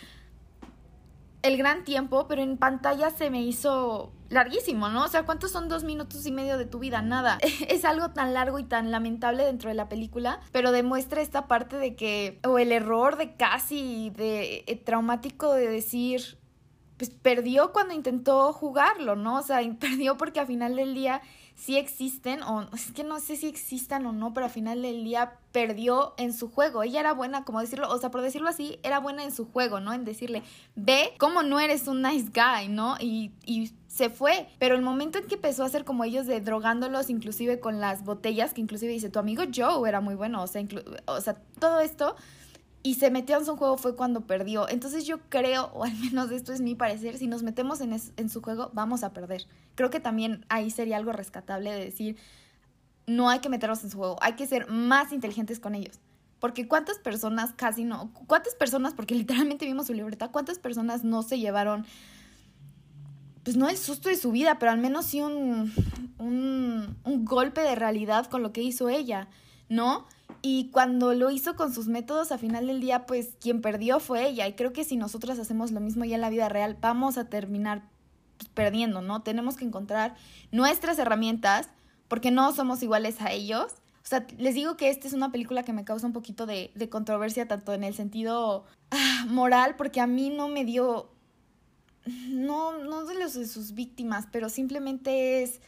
el 1.43 1.57
gran 1.57 1.85
tiempo, 1.85 2.27
pero 2.29 2.43
en 2.43 2.57
pantalla 2.57 3.11
se 3.11 3.31
me 3.31 3.43
hizo 3.43 4.12
larguísimo, 4.29 4.89
¿no? 4.89 5.05
O 5.05 5.09
sea, 5.09 5.25
¿cuántos 5.25 5.50
son 5.50 5.69
dos 5.69 5.85
minutos 5.85 6.25
y 6.27 6.33
medio 6.33 6.57
de 6.59 6.67
tu 6.67 6.79
vida? 6.79 7.03
Nada. 7.03 7.39
Es 7.69 7.85
algo 7.85 8.11
tan 8.11 8.35
largo 8.35 8.59
y 8.59 8.65
tan 8.65 8.91
lamentable 8.91 9.45
dentro 9.45 9.69
de 9.69 9.75
la 9.75 9.89
película, 9.89 10.41
pero 10.53 10.73
demuestra 10.73 11.21
esta 11.21 11.47
parte 11.47 11.77
de 11.77 11.97
que, 11.97 12.41
o 12.45 12.59
el 12.59 12.73
error 12.73 13.17
de 13.17 13.35
casi, 13.37 14.11
de 14.11 14.65
eh, 14.67 14.77
traumático 14.77 15.53
de 15.53 15.69
decir, 15.69 16.39
pues 17.00 17.09
perdió 17.09 17.73
cuando 17.73 17.95
intentó 17.95 18.52
jugarlo, 18.52 19.16
¿no? 19.16 19.38
O 19.38 19.42
sea, 19.42 19.61
perdió 19.80 20.19
porque 20.19 20.38
al 20.38 20.47
final 20.47 20.76
del 20.76 20.95
día 20.95 21.23
sí 21.54 21.78
existen, 21.78 22.42
o 22.42 22.69
es 22.75 22.92
que 22.92 23.04
no 23.04 23.21
sé 23.21 23.37
si 23.37 23.47
existan 23.49 24.04
o 24.04 24.12
no, 24.12 24.35
pero 24.35 24.45
al 24.45 24.52
final 24.52 24.83
del 24.83 25.02
día 25.02 25.38
perdió 25.50 26.12
en 26.19 26.35
su 26.35 26.50
juego. 26.50 26.83
Ella 26.83 27.00
era 27.00 27.14
buena, 27.14 27.42
como 27.47 27.59
decirlo, 27.59 27.88
o 27.88 27.97
sea, 27.97 28.11
por 28.11 28.21
decirlo 28.21 28.50
así, 28.50 28.78
era 28.83 28.99
buena 28.99 29.25
en 29.25 29.33
su 29.33 29.47
juego, 29.47 29.80
¿no? 29.80 29.95
En 29.95 30.04
decirle, 30.04 30.42
ve 30.76 31.14
cómo 31.19 31.42
no 31.42 31.59
eres 31.59 31.88
un 31.88 32.02
nice 32.02 32.28
guy, 32.35 32.69
¿no? 32.69 32.97
Y, 33.00 33.33
y 33.47 33.73
se 33.87 34.11
fue. 34.11 34.49
Pero 34.59 34.75
el 34.75 34.83
momento 34.83 35.19
en 35.19 35.26
que 35.26 35.37
empezó 35.37 35.62
a 35.62 35.66
hacer 35.66 35.87
como 35.87 36.04
ellos 36.04 36.26
de 36.26 36.42
drogándolos, 36.42 37.09
inclusive 37.09 37.61
con 37.61 37.80
las 37.80 38.04
botellas, 38.04 38.52
que 38.52 38.61
inclusive 38.61 38.92
dice, 38.92 39.09
tu 39.09 39.21
amigo 39.21 39.45
Joe 39.54 39.88
era 39.88 40.02
muy 40.02 40.16
bueno, 40.16 40.42
o 40.42 40.47
sea, 40.47 40.62
o 41.07 41.21
sea 41.23 41.37
todo 41.59 41.80
esto 41.80 42.14
y 42.83 42.95
se 42.95 43.11
metió 43.11 43.37
en 43.37 43.45
su 43.45 43.57
juego 43.57 43.77
fue 43.77 43.95
cuando 43.95 44.23
perdió. 44.23 44.69
Entonces 44.69 45.07
yo 45.07 45.21
creo, 45.29 45.71
o 45.75 45.85
al 45.85 45.95
menos 45.99 46.31
esto 46.31 46.53
es 46.53 46.61
mi 46.61 46.75
parecer, 46.75 47.19
si 47.19 47.27
nos 47.27 47.43
metemos 47.43 47.81
en, 47.81 48.31
su 48.31 48.41
juego 48.41 48.71
vamos 48.73 49.03
a 49.03 49.13
perder. 49.13 49.47
Creo 49.75 49.91
que 49.91 50.01
también 50.01 50.47
ahí 50.49 50.71
sería 50.71 50.97
algo 50.97 51.13
rescatable 51.13 51.71
de 51.71 51.85
decir, 51.85 52.17
no 53.07 53.29
hay 53.29 53.41
que 53.41 53.49
meternos 53.49 53.85
en 53.85 53.91
su 53.91 53.99
juego, 53.99 54.17
hay 54.23 54.35
que 54.35 54.47
ser 54.47 54.71
más 54.71 55.13
inteligentes 55.13 55.61
con 55.61 55.75
ellos. 55.75 55.99
Porque 56.39 56.67
cuántas 56.67 56.99
personas 56.99 57.53
casi 57.55 57.85
no, 57.85 58.13
cuántas 58.27 58.55
personas, 58.55 58.95
porque 58.95 59.15
literalmente 59.17 59.67
vimos 59.67 59.87
su 59.87 59.95
libreta, 59.95 60.29
cuántas 60.29 60.59
personas 60.59 61.05
no 61.05 61.23
se 61.23 61.39
llevaron, 61.39 61.85
pues 63.45 63.57
no 63.57 63.69
el 63.69 63.77
susto 63.77 64.09
de 64.09 64.17
su 64.17 64.33
vida, 64.33 64.59
pero 64.59 64.73
al 64.73 64.79
menos 64.79 65.05
sí 65.05 65.21
un, 65.21 65.71
un 66.19 67.25
golpe 67.25 67.61
de 67.61 67.75
realidad 67.75 68.27
con 68.27 68.43
lo 68.43 68.53
que 68.53 68.63
hizo 68.63 68.89
ella, 68.89 69.29
¿no? 69.69 70.07
Y 70.43 70.71
cuando 70.71 71.15
lo 71.15 71.31
hizo 71.31 71.57
con 71.57 71.73
sus 71.73 71.89
métodos, 71.89 72.33
a 72.33 72.39
final 72.39 72.67
del 72.67 72.81
día, 72.81 73.07
pues 73.07 73.35
quien 73.41 73.61
perdió 73.61 74.01
fue 74.01 74.29
ella. 74.29 74.47
Y 74.49 74.55
creo 74.55 74.73
que 74.73 74.85
si 74.85 74.97
nosotras 74.97 75.39
hacemos 75.39 75.71
lo 75.71 75.81
mismo 75.81 76.05
ya 76.05 76.17
en 76.17 76.21
la 76.21 76.31
vida 76.31 76.49
real, 76.49 76.77
vamos 76.81 77.19
a 77.19 77.29
terminar 77.29 77.83
pues, 78.39 78.49
perdiendo, 78.49 79.03
¿no? 79.03 79.23
Tenemos 79.23 79.57
que 79.57 79.65
encontrar 79.65 80.15
nuestras 80.51 80.99
herramientas 80.99 81.69
porque 82.09 82.31
no 82.31 82.53
somos 82.53 82.83
iguales 82.83 83.21
a 83.21 83.31
ellos. 83.33 83.73
O 84.03 84.09
sea, 84.11 84.27
les 84.39 84.55
digo 84.55 84.77
que 84.77 84.89
esta 84.89 85.07
es 85.07 85.13
una 85.13 85.31
película 85.31 85.63
que 85.63 85.73
me 85.73 85.85
causa 85.85 86.07
un 86.07 86.13
poquito 86.13 86.47
de, 86.47 86.73
de 86.75 86.89
controversia, 86.89 87.47
tanto 87.47 87.75
en 87.75 87.85
el 87.85 87.95
sentido 87.95 88.65
ah, 88.91 89.27
moral, 89.29 89.77
porque 89.77 90.01
a 90.01 90.07
mí 90.07 90.31
no 90.31 90.49
me 90.49 90.65
dio, 90.65 91.11
no, 92.29 92.79
no 92.79 93.05
de 93.05 93.15
los 93.15 93.35
de 93.35 93.47
sus 93.47 93.75
víctimas, 93.75 94.27
pero 94.33 94.49
simplemente 94.49 95.43
es 95.43 95.61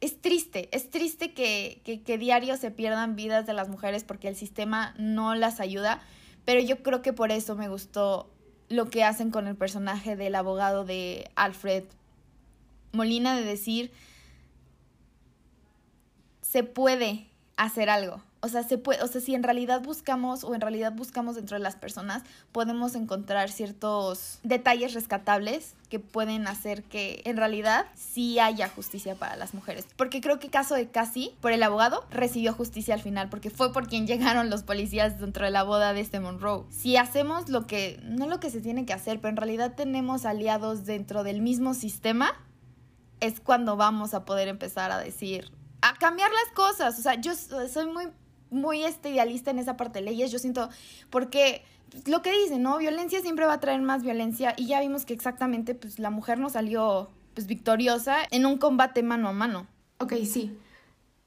es 0.00 0.20
triste, 0.20 0.68
es 0.72 0.90
triste 0.90 1.32
que, 1.34 1.80
que, 1.84 2.18
diario 2.18 2.56
se 2.56 2.70
pierdan 2.70 3.16
vidas 3.16 3.46
de 3.46 3.52
las 3.52 3.68
mujeres 3.68 4.04
porque 4.04 4.28
el 4.28 4.36
sistema 4.36 4.94
no 4.98 5.34
las 5.34 5.60
ayuda, 5.60 6.00
pero 6.44 6.60
yo 6.60 6.82
creo 6.82 7.02
que 7.02 7.12
por 7.12 7.32
eso 7.32 7.56
me 7.56 7.68
gustó 7.68 8.30
lo 8.68 8.90
que 8.90 9.02
hacen 9.02 9.30
con 9.30 9.46
el 9.46 9.56
personaje 9.56 10.14
del 10.14 10.34
abogado 10.34 10.84
de 10.84 11.30
Alfred 11.34 11.84
Molina 12.92 13.36
de 13.36 13.44
decir, 13.44 13.92
se 16.42 16.62
puede 16.62 17.28
hacer 17.56 17.90
algo, 17.90 18.22
o 18.40 18.48
sea, 18.48 18.62
se 18.62 18.78
puede, 18.78 19.02
o 19.02 19.06
sea, 19.08 19.20
si 19.20 19.34
en 19.34 19.42
realidad 19.42 19.82
buscamos 19.82 20.44
o 20.44 20.54
en 20.54 20.60
realidad 20.60 20.92
buscamos 20.92 21.34
dentro 21.34 21.56
de 21.56 21.62
las 21.62 21.74
personas, 21.74 22.22
podemos 22.52 22.94
encontrar 22.94 23.50
ciertos 23.50 24.38
detalles 24.44 24.94
rescatables 24.94 25.74
que 25.88 25.98
pueden 25.98 26.46
hacer 26.46 26.84
que 26.84 27.22
en 27.24 27.36
realidad 27.36 27.86
sí 27.94 28.38
haya 28.38 28.68
justicia 28.68 29.16
para 29.16 29.34
las 29.36 29.54
mujeres. 29.54 29.86
Porque 29.96 30.20
creo 30.20 30.38
que 30.38 30.50
caso 30.50 30.74
de 30.74 30.88
Cassie, 30.88 31.34
por 31.40 31.50
el 31.50 31.62
abogado, 31.62 32.04
recibió 32.10 32.52
justicia 32.52 32.94
al 32.94 33.00
final, 33.00 33.28
porque 33.28 33.50
fue 33.50 33.72
por 33.72 33.88
quien 33.88 34.06
llegaron 34.06 34.50
los 34.50 34.62
policías 34.62 35.18
dentro 35.18 35.44
de 35.44 35.50
la 35.50 35.64
boda 35.64 35.92
de 35.92 36.00
este 36.00 36.20
Monroe. 36.20 36.64
Si 36.70 36.96
hacemos 36.96 37.48
lo 37.48 37.66
que, 37.66 38.00
no 38.04 38.28
lo 38.28 38.38
que 38.38 38.50
se 38.50 38.60
tiene 38.60 38.86
que 38.86 38.92
hacer, 38.92 39.20
pero 39.20 39.30
en 39.30 39.36
realidad 39.36 39.74
tenemos 39.74 40.24
aliados 40.24 40.84
dentro 40.84 41.24
del 41.24 41.40
mismo 41.40 41.74
sistema, 41.74 42.32
es 43.20 43.40
cuando 43.40 43.76
vamos 43.76 44.14
a 44.14 44.24
poder 44.24 44.46
empezar 44.46 44.92
a 44.92 44.98
decir, 44.98 45.50
a 45.80 45.94
cambiar 45.94 46.30
las 46.30 46.54
cosas. 46.54 46.98
O 46.98 47.02
sea, 47.02 47.14
yo 47.14 47.32
soy 47.34 47.86
muy 47.86 48.08
muy 48.50 48.84
este, 48.84 49.10
idealista 49.10 49.50
en 49.50 49.58
esa 49.58 49.76
parte 49.76 49.98
de 50.00 50.04
leyes. 50.06 50.30
Yo 50.30 50.38
siento, 50.38 50.68
porque 51.10 51.62
lo 52.06 52.22
que 52.22 52.32
dicen, 52.32 52.62
¿no? 52.62 52.78
Violencia 52.78 53.20
siempre 53.20 53.46
va 53.46 53.54
a 53.54 53.60
traer 53.60 53.80
más 53.80 54.02
violencia 54.02 54.54
y 54.56 54.66
ya 54.66 54.80
vimos 54.80 55.04
que 55.04 55.14
exactamente 55.14 55.74
pues 55.74 55.98
la 55.98 56.10
mujer 56.10 56.38
no 56.38 56.50
salió 56.50 57.08
pues 57.34 57.46
victoriosa 57.46 58.18
en 58.30 58.46
un 58.46 58.58
combate 58.58 59.02
mano 59.02 59.28
a 59.28 59.32
mano. 59.32 59.66
Ok, 59.98 60.14
sí. 60.24 60.56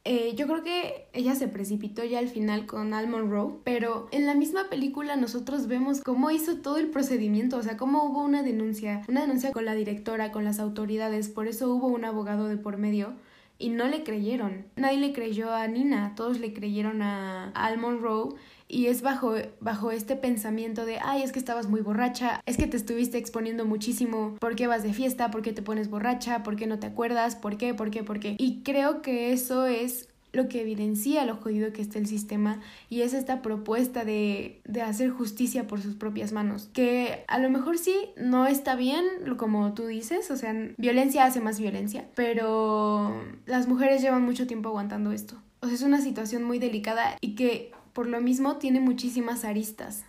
Eh, 0.03 0.33
yo 0.35 0.47
creo 0.47 0.63
que 0.63 1.07
ella 1.13 1.35
se 1.35 1.47
precipitó 1.47 2.03
ya 2.03 2.17
al 2.17 2.27
final 2.27 2.65
con 2.65 2.95
Al 2.95 3.07
Monroe, 3.07 3.59
pero 3.63 4.07
en 4.11 4.25
la 4.25 4.33
misma 4.33 4.67
película 4.67 5.15
nosotros 5.15 5.67
vemos 5.67 6.01
cómo 6.01 6.31
hizo 6.31 6.57
todo 6.57 6.77
el 6.77 6.89
procedimiento, 6.89 7.57
o 7.57 7.61
sea, 7.61 7.77
cómo 7.77 8.03
hubo 8.05 8.23
una 8.23 8.41
denuncia, 8.41 9.03
una 9.07 9.21
denuncia 9.21 9.51
con 9.51 9.63
la 9.63 9.75
directora, 9.75 10.31
con 10.31 10.43
las 10.43 10.57
autoridades, 10.57 11.29
por 11.29 11.47
eso 11.47 11.71
hubo 11.71 11.85
un 11.85 12.03
abogado 12.03 12.47
de 12.47 12.57
por 12.57 12.77
medio 12.77 13.13
y 13.61 13.69
no 13.69 13.87
le 13.87 14.03
creyeron. 14.03 14.65
Nadie 14.75 14.97
le 14.97 15.13
creyó 15.13 15.53
a 15.53 15.67
Nina, 15.67 16.13
todos 16.15 16.39
le 16.39 16.53
creyeron 16.53 17.01
a, 17.01 17.51
Al 17.51 17.77
Monroe 17.77 18.35
y 18.67 18.87
es 18.87 19.01
bajo, 19.01 19.35
bajo 19.59 19.91
este 19.91 20.15
pensamiento 20.15 20.85
de, 20.85 20.97
ay, 21.03 21.23
es 21.23 21.31
que 21.31 21.39
estabas 21.39 21.67
muy 21.67 21.81
borracha, 21.81 22.41
es 22.45 22.57
que 22.57 22.67
te 22.67 22.77
estuviste 22.77 23.17
exponiendo 23.17 23.65
muchísimo, 23.65 24.37
¿por 24.39 24.55
qué 24.55 24.67
vas 24.67 24.83
de 24.83 24.93
fiesta? 24.93 25.29
¿Por 25.29 25.41
qué 25.41 25.51
te 25.51 25.61
pones 25.61 25.89
borracha? 25.89 26.41
¿Por 26.43 26.55
qué 26.55 26.67
no 26.67 26.79
te 26.79 26.87
acuerdas? 26.87 27.35
¿Por 27.35 27.57
qué? 27.57 27.73
¿Por 27.73 27.91
qué? 27.91 28.03
¿Por 28.03 28.19
qué? 28.19 28.35
Y 28.39 28.61
creo 28.63 29.01
que 29.01 29.33
eso 29.33 29.65
es 29.65 30.07
lo 30.33 30.47
que 30.47 30.61
evidencia 30.61 31.25
lo 31.25 31.35
jodido 31.35 31.73
que 31.73 31.81
está 31.81 31.99
el 31.99 32.07
sistema 32.07 32.59
y 32.89 33.01
es 33.01 33.13
esta 33.13 33.41
propuesta 33.41 34.05
de, 34.05 34.61
de, 34.65 34.81
hacer 34.81 35.09
justicia 35.09 35.67
por 35.67 35.81
sus 35.81 35.95
propias 35.95 36.31
manos. 36.31 36.69
Que 36.73 37.25
a 37.27 37.37
lo 37.39 37.49
mejor 37.49 37.77
sí 37.77 37.95
no 38.17 38.47
está 38.47 38.75
bien, 38.75 39.05
como 39.37 39.73
tú 39.73 39.85
dices, 39.87 40.31
o 40.31 40.37
sea, 40.37 40.53
violencia 40.77 41.25
hace 41.25 41.41
más 41.41 41.59
violencia, 41.59 42.07
pero 42.15 43.13
las 43.45 43.67
mujeres 43.67 44.01
llevan 44.01 44.23
mucho 44.23 44.47
tiempo 44.47 44.69
aguantando 44.69 45.11
esto. 45.11 45.35
O 45.59 45.65
sea, 45.65 45.75
es 45.75 45.81
una 45.81 46.01
situación 46.01 46.43
muy 46.43 46.59
delicada 46.59 47.17
y 47.19 47.35
que 47.35 47.71
por 47.93 48.07
lo 48.07 48.21
mismo 48.21 48.57
tiene 48.57 48.79
muchísimas 48.79 49.43
aristas. 49.43 50.05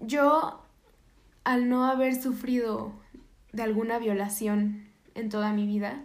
Yo, 0.00 0.62
al 1.44 1.68
no 1.68 1.86
haber 1.86 2.20
sufrido 2.20 2.92
de 3.52 3.62
alguna 3.62 3.98
violación 3.98 4.86
en 5.14 5.28
toda 5.28 5.52
mi 5.52 5.66
vida, 5.66 6.02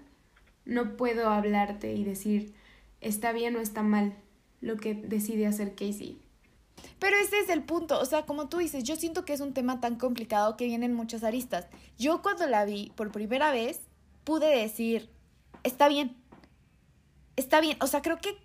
no 0.65 0.95
puedo 0.95 1.29
hablarte 1.29 1.93
y 1.93 2.03
decir 2.03 2.53
está 3.01 3.31
bien 3.31 3.55
o 3.55 3.59
está 3.59 3.83
mal 3.83 4.15
lo 4.61 4.77
que 4.77 4.93
decide 4.93 5.47
hacer 5.47 5.75
Casey. 5.75 6.21
Pero 6.99 7.17
ese 7.17 7.39
es 7.39 7.49
el 7.49 7.63
punto, 7.63 7.99
o 7.99 8.05
sea, 8.05 8.25
como 8.25 8.47
tú 8.47 8.57
dices, 8.57 8.83
yo 8.83 8.95
siento 8.95 9.25
que 9.25 9.33
es 9.33 9.41
un 9.41 9.53
tema 9.53 9.81
tan 9.81 9.95
complicado 9.95 10.55
que 10.55 10.65
vienen 10.65 10.93
muchas 10.93 11.23
aristas. 11.23 11.67
Yo 11.97 12.21
cuando 12.21 12.47
la 12.47 12.65
vi 12.65 12.91
por 12.95 13.11
primera 13.11 13.51
vez 13.51 13.81
pude 14.23 14.47
decir, 14.47 15.09
está 15.63 15.87
bien, 15.87 16.15
está 17.35 17.59
bien, 17.59 17.77
o 17.81 17.87
sea, 17.87 18.01
creo 18.01 18.19
que 18.19 18.37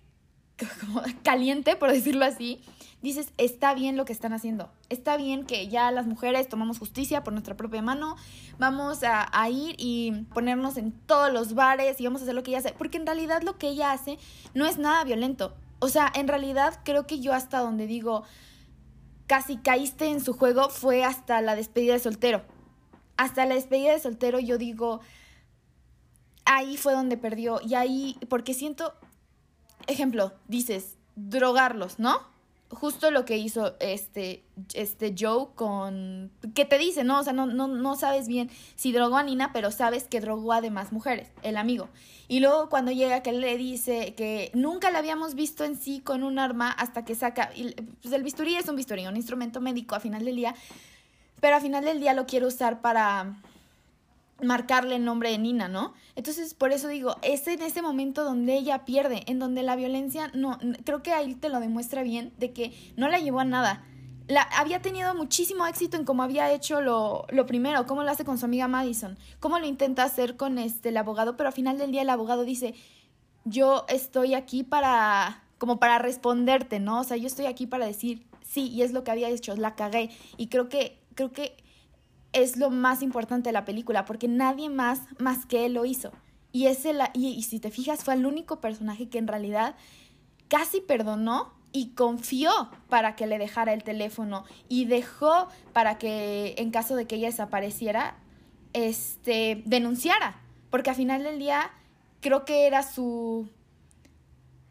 caliente, 1.23 1.75
por 1.75 1.91
decirlo 1.91 2.25
así, 2.25 2.61
dices, 3.01 3.31
está 3.37 3.73
bien 3.73 3.95
lo 3.95 4.05
que 4.05 4.13
están 4.13 4.33
haciendo. 4.33 4.71
Está 4.89 5.17
bien 5.17 5.45
que 5.45 5.67
ya 5.67 5.91
las 5.91 6.07
mujeres 6.07 6.47
tomamos 6.47 6.79
justicia 6.79 7.23
por 7.23 7.33
nuestra 7.33 7.57
propia 7.57 7.81
mano, 7.81 8.15
vamos 8.57 9.03
a, 9.03 9.27
a, 9.31 9.49
ir 9.49 9.75
y 9.77 10.25
ponernos 10.33 10.77
en 10.77 10.91
todos 10.91 11.31
los 11.31 11.55
bares 11.55 11.99
y 11.99 12.05
vamos 12.05 12.21
a 12.21 12.23
hacer 12.23 12.35
lo 12.35 12.43
que 12.43 12.51
ella 12.51 12.59
hace. 12.59 12.73
Porque 12.73 12.97
en 12.97 13.05
realidad 13.05 13.41
lo 13.43 13.57
que 13.57 13.67
ella 13.67 13.91
hace 13.91 14.17
no 14.53 14.65
es 14.65 14.77
nada 14.77 15.03
violento. 15.03 15.55
O 15.79 15.89
sea, 15.89 16.11
en 16.15 16.27
realidad 16.27 16.79
creo 16.83 17.05
que 17.05 17.19
yo 17.19 17.33
hasta 17.33 17.59
donde 17.59 17.85
digo, 17.85 18.23
casi 19.27 19.57
caíste 19.57 20.05
en 20.07 20.23
su 20.23 20.33
juego 20.33 20.69
fue 20.69 21.03
hasta 21.03 21.41
la 21.41 21.55
despedida 21.55 21.93
de 21.93 21.99
soltero. 21.99 22.43
Hasta 23.17 23.45
la 23.45 23.55
despedida 23.55 23.91
de 23.91 23.99
soltero 23.99 24.39
yo 24.39 24.57
digo, 24.57 25.01
ahí 26.45 26.77
fue 26.77 26.93
donde 26.93 27.17
perdió. 27.17 27.59
Y 27.61 27.75
ahí, 27.75 28.17
porque 28.29 28.53
siento, 28.53 28.93
ejemplo, 29.85 30.33
dices, 30.47 30.97
drogarlos, 31.15 31.99
¿no? 31.99 32.19
Justo 32.69 33.11
lo 33.11 33.23
que 33.23 33.37
hizo 33.37 33.75
este, 33.79 34.43
este 34.73 35.15
Joe 35.17 35.47
con... 35.55 36.31
¿Qué 36.53 36.65
te 36.65 36.77
dice, 36.77 37.05
no? 37.05 37.19
O 37.19 37.23
sea, 37.23 37.31
no, 37.31 37.45
no, 37.45 37.67
no 37.67 37.95
sabes 37.95 38.27
bien 38.27 38.49
si 38.75 38.91
drogó 38.91 39.15
a 39.15 39.23
Nina, 39.23 39.53
pero 39.53 39.71
sabes 39.71 40.03
que 40.03 40.19
drogó 40.19 40.51
a 40.51 40.59
demás 40.59 40.91
mujeres, 40.91 41.31
el 41.43 41.55
amigo. 41.55 41.87
Y 42.27 42.41
luego 42.41 42.67
cuando 42.67 42.91
llega 42.91 43.23
que 43.23 43.29
él 43.29 43.39
le 43.39 43.57
dice 43.57 44.15
que 44.15 44.51
nunca 44.53 44.91
la 44.91 44.99
habíamos 44.99 45.33
visto 45.33 45.63
en 45.63 45.77
sí 45.77 46.01
con 46.01 46.23
un 46.23 46.39
arma 46.39 46.69
hasta 46.69 47.05
que 47.05 47.15
saca... 47.15 47.51
Pues 48.01 48.13
el 48.13 48.23
bisturí 48.23 48.55
es 48.55 48.67
un 48.67 48.75
bisturí, 48.75 49.07
un 49.07 49.15
instrumento 49.15 49.61
médico 49.61 49.95
a 49.95 50.01
final 50.01 50.25
del 50.25 50.35
día, 50.35 50.53
pero 51.39 51.55
a 51.55 51.61
final 51.61 51.85
del 51.85 52.01
día 52.01 52.13
lo 52.13 52.25
quiere 52.25 52.45
usar 52.45 52.81
para 52.81 53.37
marcarle 54.41 54.95
el 54.95 55.05
nombre 55.05 55.31
de 55.31 55.37
Nina, 55.37 55.67
¿no? 55.67 55.93
Entonces, 56.15 56.53
por 56.53 56.71
eso 56.71 56.87
digo, 56.87 57.15
es 57.21 57.47
en 57.47 57.61
ese 57.61 57.81
momento 57.81 58.23
donde 58.23 58.55
ella 58.55 58.85
pierde, 58.85 59.23
en 59.27 59.39
donde 59.39 59.63
la 59.63 59.75
violencia, 59.75 60.29
no, 60.33 60.59
creo 60.85 61.01
que 61.01 61.13
ahí 61.13 61.35
te 61.35 61.49
lo 61.49 61.59
demuestra 61.59 62.03
bien, 62.03 62.33
de 62.37 62.53
que 62.53 62.73
no 62.95 63.07
la 63.07 63.19
llevó 63.19 63.39
a 63.39 63.45
nada. 63.45 63.83
La, 64.27 64.41
había 64.41 64.81
tenido 64.81 65.15
muchísimo 65.15 65.65
éxito 65.65 65.95
en 65.97 66.03
cómo 66.03 66.21
había 66.21 66.51
hecho 66.51 66.81
lo, 66.81 67.25
lo 67.29 67.45
primero, 67.45 67.85
cómo 67.85 68.03
lo 68.03 68.11
hace 68.11 68.25
con 68.25 68.37
su 68.37 68.45
amiga 68.45 68.67
Madison, 68.67 69.17
cómo 69.39 69.57
lo 69.57 69.65
intenta 69.65 70.03
hacer 70.03 70.35
con 70.35 70.57
este, 70.57 70.89
el 70.89 70.97
abogado, 70.97 71.37
pero 71.37 71.47
al 71.47 71.53
final 71.53 71.77
del 71.77 71.91
día 71.91 72.01
el 72.01 72.09
abogado 72.09 72.43
dice, 72.43 72.75
yo 73.45 73.85
estoy 73.87 74.33
aquí 74.33 74.63
para, 74.63 75.43
como 75.57 75.79
para 75.79 75.97
responderte, 75.97 76.79
¿no? 76.79 76.99
O 76.99 77.03
sea, 77.03 77.17
yo 77.17 77.27
estoy 77.27 77.45
aquí 77.45 77.67
para 77.67 77.85
decir, 77.85 78.27
sí, 78.41 78.67
y 78.67 78.81
es 78.81 78.91
lo 78.91 79.03
que 79.03 79.11
había 79.11 79.29
hecho, 79.29 79.55
la 79.55 79.75
cagué. 79.75 80.09
Y 80.35 80.47
creo 80.47 80.67
que, 80.67 80.99
creo 81.15 81.31
que 81.31 81.55
es 82.41 82.57
lo 82.57 82.69
más 82.69 83.01
importante 83.01 83.49
de 83.49 83.53
la 83.53 83.65
película, 83.65 84.05
porque 84.05 84.27
nadie 84.27 84.69
más, 84.69 85.01
más 85.19 85.45
que 85.45 85.65
él 85.65 85.73
lo 85.73 85.85
hizo. 85.85 86.11
Y, 86.51 86.67
ese 86.67 86.93
y 87.13 87.43
si 87.43 87.59
te 87.59 87.71
fijas, 87.71 88.03
fue 88.03 88.13
el 88.13 88.25
único 88.25 88.61
personaje 88.61 89.09
que 89.09 89.17
en 89.17 89.27
realidad 89.27 89.75
casi 90.47 90.81
perdonó 90.81 91.53
y 91.71 91.89
confió 91.89 92.51
para 92.89 93.15
que 93.15 93.27
le 93.27 93.37
dejara 93.37 93.73
el 93.73 93.83
teléfono 93.83 94.45
y 94.69 94.85
dejó 94.85 95.47
para 95.73 95.97
que 95.97 96.55
en 96.57 96.71
caso 96.71 96.95
de 96.95 97.05
que 97.05 97.15
ella 97.15 97.27
desapareciera, 97.27 98.17
este, 98.73 99.61
denunciara. 99.65 100.41
Porque 100.69 100.89
al 100.89 100.95
final 100.95 101.23
del 101.23 101.39
día 101.39 101.71
creo 102.21 102.45
que 102.45 102.65
era 102.65 102.83
su... 102.83 103.49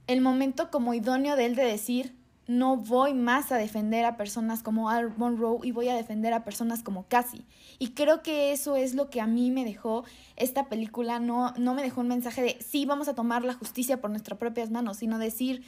el 0.07 0.21
momento 0.21 0.71
como 0.71 0.95
idóneo 0.95 1.37
de 1.37 1.47
él 1.47 1.55
de 1.55 1.65
decir, 1.65 2.16
no 2.47 2.77
voy 2.77 3.15
más 3.15 3.51
a 3.51 3.57
defender 3.57 4.05
a 4.05 4.17
personas 4.17 4.63
como 4.63 4.89
Al 4.89 5.17
Monroe 5.17 5.59
y 5.63 5.73
voy 5.73 5.89
a 5.89 5.95
defender 5.95 6.33
a 6.33 6.45
personas 6.45 6.83
como 6.83 7.05
Cassie. 7.07 7.45
Y 7.79 7.91
creo 7.91 8.23
que 8.23 8.53
eso 8.53 8.77
es 8.77 8.95
lo 8.95 9.11
que 9.11 9.21
a 9.21 9.27
mí 9.27 9.51
me 9.51 9.65
dejó 9.65 10.05
esta 10.37 10.69
película. 10.69 11.19
No, 11.19 11.53
no 11.59 11.75
me 11.75 11.83
dejó 11.83 12.03
un 12.03 12.09
mensaje 12.09 12.43
de 12.43 12.59
sí, 12.61 12.87
vamos 12.87 13.09
a 13.09 13.15
tomar 13.15 13.45
la 13.45 13.55
justicia 13.55 14.01
por 14.01 14.11
nuestras 14.11 14.39
propias 14.39 14.71
manos, 14.71 14.99
sino 14.99 15.19
decir, 15.19 15.65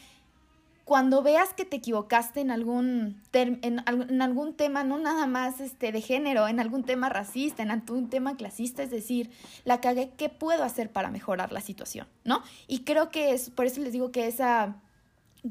cuando 0.84 1.22
veas 1.22 1.52
que 1.52 1.66
te 1.66 1.76
equivocaste 1.76 2.40
en 2.40 2.50
algún, 2.50 3.20
en, 3.34 3.58
en, 3.62 4.22
algún 4.22 4.54
tema, 4.54 4.84
no 4.84 4.98
nada 4.98 5.26
más 5.26 5.60
este, 5.60 5.92
de 5.92 6.00
género, 6.00 6.48
en 6.48 6.60
algún 6.60 6.82
tema 6.82 7.10
racista, 7.10 7.62
en 7.62 7.70
algún 7.70 8.08
tema 8.08 8.36
clasista, 8.36 8.82
es 8.82 8.90
decir, 8.90 9.30
la 9.66 9.82
cagué, 9.82 10.12
¿qué 10.16 10.30
puedo 10.30 10.64
hacer 10.64 10.90
para 10.90 11.10
mejorar 11.10 11.52
la 11.52 11.60
situación? 11.60 12.06
¿No? 12.24 12.42
Y 12.68 12.84
creo 12.84 13.10
que 13.10 13.32
es, 13.32 13.50
por 13.50 13.66
eso 13.66 13.82
les 13.82 13.92
digo 13.92 14.12
que 14.12 14.28
esa 14.28 14.76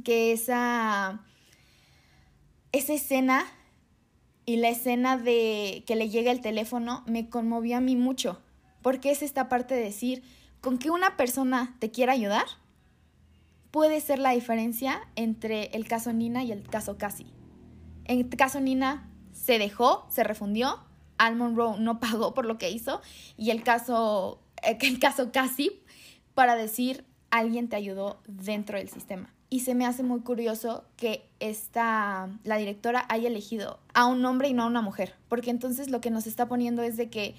que 0.03 0.31
esa, 0.31 1.21
esa 2.71 2.93
escena 2.93 3.45
y 4.45 4.57
la 4.57 4.69
escena 4.69 5.17
de 5.17 5.83
que 5.85 5.95
le 5.95 6.09
llega 6.09 6.31
el 6.31 6.41
teléfono 6.41 7.03
me 7.05 7.29
conmovió 7.29 7.77
a 7.77 7.81
mí 7.81 7.95
mucho, 7.95 8.41
porque 8.81 9.11
es 9.11 9.21
esta 9.21 9.49
parte 9.49 9.75
de 9.75 9.81
decir, 9.81 10.23
con 10.61 10.77
que 10.77 10.89
una 10.89 11.17
persona 11.17 11.75
te 11.79 11.91
quiera 11.91 12.13
ayudar, 12.13 12.45
puede 13.71 13.99
ser 13.99 14.19
la 14.19 14.31
diferencia 14.31 15.01
entre 15.15 15.65
el 15.75 15.87
caso 15.87 16.13
Nina 16.13 16.43
y 16.43 16.51
el 16.51 16.63
caso 16.63 16.97
Cassie. 16.97 17.27
En 18.05 18.19
el 18.19 18.29
caso 18.29 18.61
Nina 18.61 19.09
se 19.33 19.59
dejó, 19.59 20.07
se 20.09 20.23
refundió, 20.23 20.79
Al 21.17 21.35
Monroe 21.35 21.79
no 21.79 21.99
pagó 21.99 22.33
por 22.33 22.45
lo 22.45 22.57
que 22.57 22.69
hizo, 22.69 23.01
y 23.37 23.51
el 23.51 23.63
caso, 23.63 24.41
el 24.63 24.99
caso 24.99 25.31
para 26.33 26.55
decir, 26.55 27.05
alguien 27.31 27.67
te 27.67 27.75
ayudó 27.75 28.21
dentro 28.27 28.77
del 28.77 28.89
sistema 28.89 29.33
y 29.49 29.61
se 29.61 29.75
me 29.75 29.85
hace 29.85 30.03
muy 30.03 30.21
curioso 30.21 30.83
que 30.97 31.29
esta, 31.39 32.29
la 32.43 32.57
directora 32.57 33.05
haya 33.09 33.29
elegido 33.29 33.79
a 33.93 34.05
un 34.05 34.23
hombre 34.25 34.49
y 34.49 34.53
no 34.53 34.63
a 34.63 34.67
una 34.67 34.81
mujer, 34.81 35.15
porque 35.29 35.51
entonces 35.51 35.89
lo 35.89 36.01
que 36.01 36.11
nos 36.11 36.27
está 36.27 36.47
poniendo 36.47 36.81
es 36.83 36.97
de 36.97 37.09
que 37.09 37.35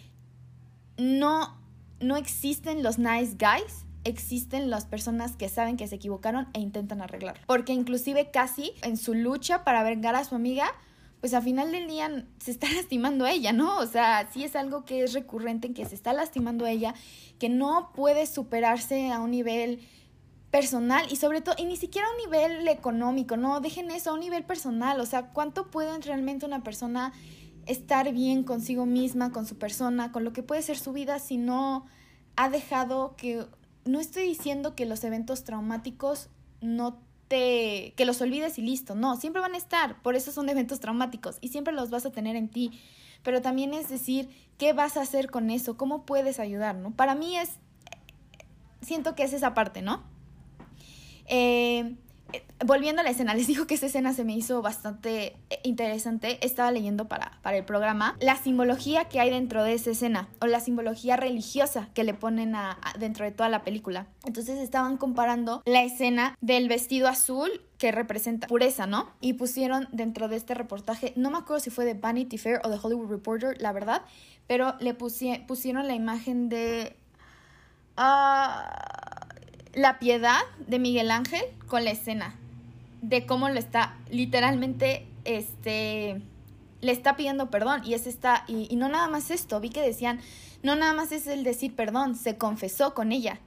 no, 0.97 1.57
no 2.01 2.17
existen 2.17 2.83
los 2.83 2.99
nice 2.99 3.37
guys, 3.39 3.85
existen 4.05 4.71
las 4.71 4.87
personas 4.87 5.37
que 5.37 5.49
saben 5.49 5.77
que 5.77 5.87
se 5.87 5.97
equivocaron 5.97 6.49
e 6.55 6.61
intentan 6.61 7.03
arreglarlo. 7.03 7.43
Porque 7.47 7.73
inclusive 7.73 8.31
casi 8.31 8.73
en 8.83 8.97
su 8.97 9.13
lucha 9.13 9.65
para 9.65 9.83
vengar 9.83 10.15
a 10.15 10.25
su 10.25 10.35
amiga, 10.35 10.73
pues 11.21 11.35
a 11.35 11.43
final 11.43 11.73
del 11.73 11.89
día 11.89 12.25
se 12.39 12.51
está 12.51 12.69
lastimando 12.75 13.27
a 13.27 13.33
ella, 13.33 13.53
¿no? 13.53 13.77
O 13.79 13.87
sea, 13.87 14.29
sí 14.33 14.45
es 14.45 14.57
algo 14.57 14.85
que 14.87 15.03
es 15.03 15.13
recurrente 15.13 15.67
en 15.67 15.75
que 15.75 15.85
se 15.85 15.95
está 15.95 16.15
lastimando 16.15 16.67
ella, 16.67 16.95
que 17.39 17.51
no 17.51 17.93
puede 17.95 18.25
superarse 18.27 19.13
a 19.13 19.21
un 19.21 19.31
nivel 19.31 19.81
personal 20.51 21.07
y 21.11 21.17
sobre 21.17 21.41
todo, 21.41 21.55
y 21.59 21.65
ni 21.65 21.77
siquiera 21.77 22.09
a 22.09 22.11
un 22.11 22.17
nivel 22.19 22.69
económico, 22.69 23.37
no, 23.37 23.61
dejen 23.61 23.91
eso 23.91 24.11
a 24.11 24.15
un 24.15 24.21
nivel 24.21 24.45
personal, 24.45 25.01
o 25.01 25.07
sea, 25.07 25.31
¿cuánto 25.33 25.71
puede 25.71 25.99
realmente 25.99 26.47
una 26.47 26.63
persona 26.63 27.13
estar 27.67 28.13
bien 28.13 28.45
consigo 28.45 28.87
misma, 28.87 29.31
con 29.31 29.47
su 29.47 29.59
persona, 29.59 30.11
con 30.11 30.25
lo 30.25 30.33
que 30.33 30.43
puede 30.43 30.63
ser 30.63 30.79
su 30.79 30.93
vida 30.93 31.19
si 31.19 31.37
no 31.37 31.85
ha 32.37 32.49
dejado 32.49 33.15
que, 33.17 33.47
no 33.85 34.01
estoy 34.01 34.25
diciendo 34.25 34.75
que 34.75 34.87
los 34.87 35.05
eventos 35.05 35.45
traumáticos 35.45 36.29
no 36.61 36.99
te, 37.29 37.93
que 37.97 38.07
los 38.07 38.21
olvides 38.23 38.59
y 38.59 38.63
listo, 38.63 38.95
no, 38.95 39.17
siempre 39.17 39.43
van 39.43 39.55
a 39.55 39.59
estar, 39.59 40.01
por 40.03 40.17
eso 40.17 40.33
son 40.33 40.49
eventos 40.49 40.81
traumáticos 40.81 41.37
y 41.43 41.49
siempre 41.49 41.75
los 41.75 41.91
vas 41.91 42.07
a 42.07 42.11
tener 42.11 42.37
en 42.37 42.49
ti, 42.49 42.81
pero 43.23 43.43
también 43.43 43.75
es 43.75 43.91
decir, 43.91 44.31
¿qué 44.57 44.73
vas 44.73 44.97
a 44.97 45.03
hacer 45.03 45.31
con 45.31 45.51
eso? 45.51 45.77
¿Cómo 45.77 46.07
puedes 46.07 46.41
ayudar? 46.41 46.75
¿no? 46.77 46.93
Para 46.93 47.15
mí 47.15 47.37
es, 47.37 47.51
siento 48.81 49.15
que 49.15 49.25
es 49.25 49.35
esa 49.35 49.53
parte, 49.53 49.83
¿no? 49.83 50.03
Eh, 51.29 51.97
volviendo 52.65 53.01
a 53.01 53.05
la 53.05 53.11
escena, 53.11 53.35
les 53.35 53.47
digo 53.47 53.67
que 53.67 53.75
esa 53.75 53.87
escena 53.87 54.13
se 54.13 54.25
me 54.25 54.35
hizo 54.35 54.63
bastante 54.63 55.37
eh, 55.51 55.61
interesante. 55.63 56.45
Estaba 56.45 56.71
leyendo 56.71 57.09
para, 57.09 57.39
para 57.43 57.57
el 57.57 57.65
programa 57.65 58.17
la 58.21 58.37
simbología 58.37 59.07
que 59.07 59.21
hay 59.21 59.31
dentro 59.31 59.63
de 59.65 59.75
esa 59.75 59.91
escena 59.91 60.29
o 60.41 60.47
la 60.47 60.61
simbología 60.61 61.17
religiosa 61.17 61.89
que 61.95 62.05
le 62.05 62.15
ponen 62.15 62.55
a, 62.55 62.79
dentro 62.99 63.25
de 63.25 63.33
toda 63.33 63.49
la 63.49 63.63
película. 63.63 64.07
Entonces 64.25 64.59
estaban 64.59 64.97
comparando 64.97 65.63
la 65.65 65.83
escena 65.83 66.37
del 66.41 66.69
vestido 66.69 67.09
azul 67.09 67.51
que 67.79 67.93
representa 67.93 68.49
pureza, 68.49 68.87
¿no? 68.87 69.11
Y 69.21 69.35
pusieron 69.35 69.89
dentro 69.93 70.29
de 70.29 70.37
este 70.37 70.55
reportaje, 70.55 71.13
no 71.15 71.31
me 71.31 71.39
acuerdo 71.39 71.61
si 71.61 71.71
fue 71.71 71.85
de 71.85 71.95
Vanity 71.95 72.37
Fair 72.37 72.61
o 72.65 72.69
de 72.69 72.79
Hollywood 72.83 73.09
Reporter, 73.09 73.61
la 73.61 73.73
verdad, 73.73 74.03
pero 74.49 74.75
le 74.81 74.95
pusieron 74.95 75.87
la 75.87 75.95
imagen 75.95 76.49
de... 76.49 76.97
Uh, 77.97 79.08
la 79.75 79.99
piedad 79.99 80.41
de 80.67 80.79
Miguel 80.79 81.11
Ángel 81.11 81.43
con 81.67 81.85
la 81.85 81.91
escena 81.91 82.35
de 83.03 83.27
cómo 83.27 83.49
lo 83.49 83.59
está 83.59 83.97
literalmente 84.11 85.07
este 85.25 86.21
le 86.81 86.93
está 86.93 87.17
pidiendo 87.17 87.51
perdón 87.51 87.83
y 87.85 87.95
es 87.95 88.07
esta 88.07 88.45
y, 88.47 88.67
y, 88.71 88.77
no 88.77 88.89
nada 88.89 89.09
más 89.09 89.31
esto 89.31 89.61
vi 89.61 89.71
que 89.71 89.83
decían 89.83 90.21
no 90.63 90.77
nada 90.77 90.93
más 90.93 91.13
es 91.13 91.27
el 91.27 91.45
decir 91.45 91.75
perdón 91.75 92.15
se 92.15 92.37
confesó 92.37 92.95
con 92.95 93.13
ella 93.13 93.41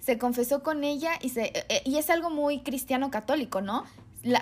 se 0.00 0.18
confesó 0.18 0.62
con 0.62 0.84
ella 0.84 1.12
y 1.20 1.30
se 1.30 1.44
e, 1.44 1.66
e, 1.68 1.82
y 1.84 1.96
es 1.96 2.10
algo 2.10 2.30
muy 2.30 2.60
cristiano 2.60 3.10
católico 3.10 3.60
no 3.60 3.84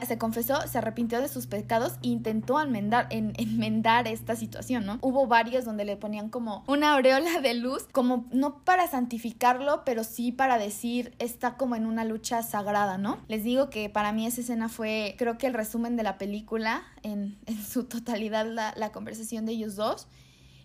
se 0.06 0.18
confesó, 0.18 0.66
se 0.66 0.78
arrepintió 0.78 1.20
de 1.20 1.28
sus 1.28 1.46
pecados 1.46 1.94
e 2.02 2.08
intentó 2.08 2.60
enmendar, 2.60 3.06
en, 3.10 3.32
enmendar 3.38 4.08
esta 4.08 4.36
situación, 4.36 4.86
¿no? 4.86 4.98
Hubo 5.02 5.26
varios 5.26 5.64
donde 5.64 5.84
le 5.84 5.96
ponían 5.96 6.28
como 6.28 6.64
una 6.66 6.94
aureola 6.94 7.40
de 7.40 7.54
luz, 7.54 7.86
como 7.92 8.26
no 8.32 8.64
para 8.64 8.88
santificarlo, 8.88 9.82
pero 9.84 10.04
sí 10.04 10.32
para 10.32 10.58
decir 10.58 11.14
está 11.18 11.56
como 11.56 11.76
en 11.76 11.86
una 11.86 12.04
lucha 12.04 12.42
sagrada, 12.42 12.98
¿no? 12.98 13.18
Les 13.28 13.44
digo 13.44 13.70
que 13.70 13.90
para 13.90 14.12
mí 14.12 14.26
esa 14.26 14.40
escena 14.40 14.68
fue, 14.68 15.14
creo 15.18 15.38
que 15.38 15.46
el 15.46 15.54
resumen 15.54 15.96
de 15.96 16.02
la 16.02 16.18
película, 16.18 16.82
en, 17.02 17.38
en 17.46 17.62
su 17.62 17.84
totalidad 17.84 18.46
la, 18.46 18.74
la 18.76 18.92
conversación 18.92 19.46
de 19.46 19.52
ellos 19.52 19.76
dos, 19.76 20.06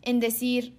en 0.01 0.19
decir, 0.19 0.77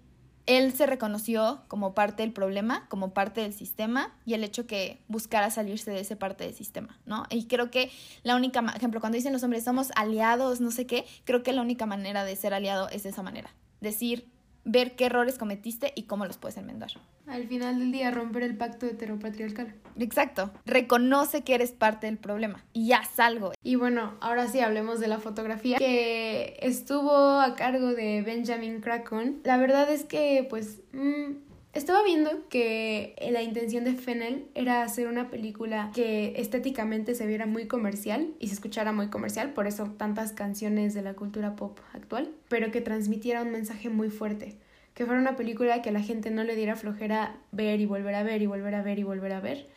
él 0.49 0.73
se 0.73 0.87
reconoció 0.87 1.61
como 1.69 1.95
parte 1.95 2.23
del 2.23 2.33
problema, 2.33 2.87
como 2.89 3.13
parte 3.13 3.43
del 3.43 3.53
sistema 3.53 4.17
y 4.25 4.33
el 4.33 4.43
hecho 4.43 4.67
que 4.67 4.99
buscara 5.07 5.51
salirse 5.51 5.91
de 5.91 6.01
esa 6.01 6.17
parte 6.17 6.45
del 6.45 6.55
sistema, 6.55 6.99
¿no? 7.05 7.25
Y 7.29 7.47
creo 7.47 7.71
que 7.71 7.91
la 8.23 8.35
única, 8.35 8.65
ejemplo, 8.75 9.01
cuando 9.01 9.17
dicen 9.17 9.35
los 9.35 9.43
hombres 9.43 9.63
somos 9.63 9.91
aliados, 9.95 10.61
no 10.61 10.71
sé 10.71 10.87
qué, 10.87 11.05
creo 11.25 11.43
que 11.43 11.53
la 11.53 11.61
única 11.61 11.85
manera 11.85 12.25
de 12.25 12.35
ser 12.35 12.55
aliado 12.55 12.89
es 12.89 13.03
de 13.03 13.11
esa 13.11 13.23
manera. 13.23 13.55
Decir, 13.83 14.27
ver 14.69 14.97
qué 14.97 15.07
errores 15.07 15.39
cometiste 15.39 15.93
y 15.97 16.03
cómo 16.05 16.27
los 16.27 16.37
puedes 16.37 16.59
enmendar. 16.59 16.91
Al 17.27 17.47
final 17.49 17.79
del 17.79 17.91
día, 17.91 18.11
romper 18.11 18.43
el 18.43 18.57
pacto 18.57 18.87
heteropatriarcal. 18.87 19.75
Exacto. 19.99 20.51
Reconoce 20.67 21.43
que 21.43 21.55
eres 21.55 21.73
parte 21.73 22.07
del 22.07 22.19
problema 22.19 22.65
y 22.73 22.89
ya 22.89 23.03
salgo. 23.05 23.53
Y 23.63 23.75
bueno, 23.77 24.15
ahora 24.21 24.47
sí 24.47 24.61
hablemos 24.61 25.01
de 25.01 25.09
la 25.09 25.19
fotografía 25.19 25.79
que 25.79 26.59
estuvo 26.61 27.41
a 27.41 27.55
cargo 27.57 27.95
de 27.95 28.23
Benjamin 28.23 28.81
Cracon. 28.81 29.41
La 29.45 29.57
verdad 29.57 29.91
es 29.91 30.05
que, 30.05 30.47
pues, 30.49 30.81
mm, 30.93 31.48
estaba 31.79 32.03
viendo 32.03 32.49
que 32.49 33.15
la 33.31 33.43
intención 33.43 33.85
de 33.85 33.95
Fennel 33.95 34.47
era 34.55 34.83
hacer 34.83 35.09
una 35.09 35.31
película 35.31 35.91
que 35.95 36.35
estéticamente 36.37 37.15
se 37.15 37.27
viera 37.27 37.47
muy 37.47 37.67
comercial 37.67 38.29
y 38.39 38.49
se 38.49 38.55
escuchara 38.55 38.93
muy 38.93 39.09
comercial, 39.09 39.53
por 39.55 39.67
eso 39.67 39.95
tantas 39.97 40.33
canciones 40.33 40.95
de 40.95 41.03
la 41.03 41.15
cultura 41.15 41.57
pop 41.57 41.79
actual, 41.95 42.31
pero 42.49 42.71
que 42.71 42.81
transmitiera 42.81 43.43
un 43.43 43.51
mensaje 43.51 43.89
muy 43.89 44.11
fuerte 44.11 44.57
que 44.99 45.07
fuera 45.07 45.21
una 45.21 45.37
película 45.37 45.81
que 45.81 45.91
a 45.91 45.93
la 45.93 46.03
gente 46.03 46.33
no 46.33 46.43
le 46.43 46.57
diera 46.57 46.75
flojera 46.75 47.37
ver 47.53 47.81
y 47.81 47.87
volver 47.87 48.17
a 48.17 48.25
ver 48.25 48.43
y 48.43 48.47
volver 48.47 48.75
a 48.75 48.83
ver 48.83 48.99
y 48.99 49.05
volver 49.05 49.33
a 49.33 49.39
ver. 49.39 49.69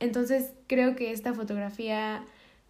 Entonces 0.00 0.52
creo 0.66 0.96
que 0.96 1.12
esta 1.12 1.34
fotografía 1.34 2.24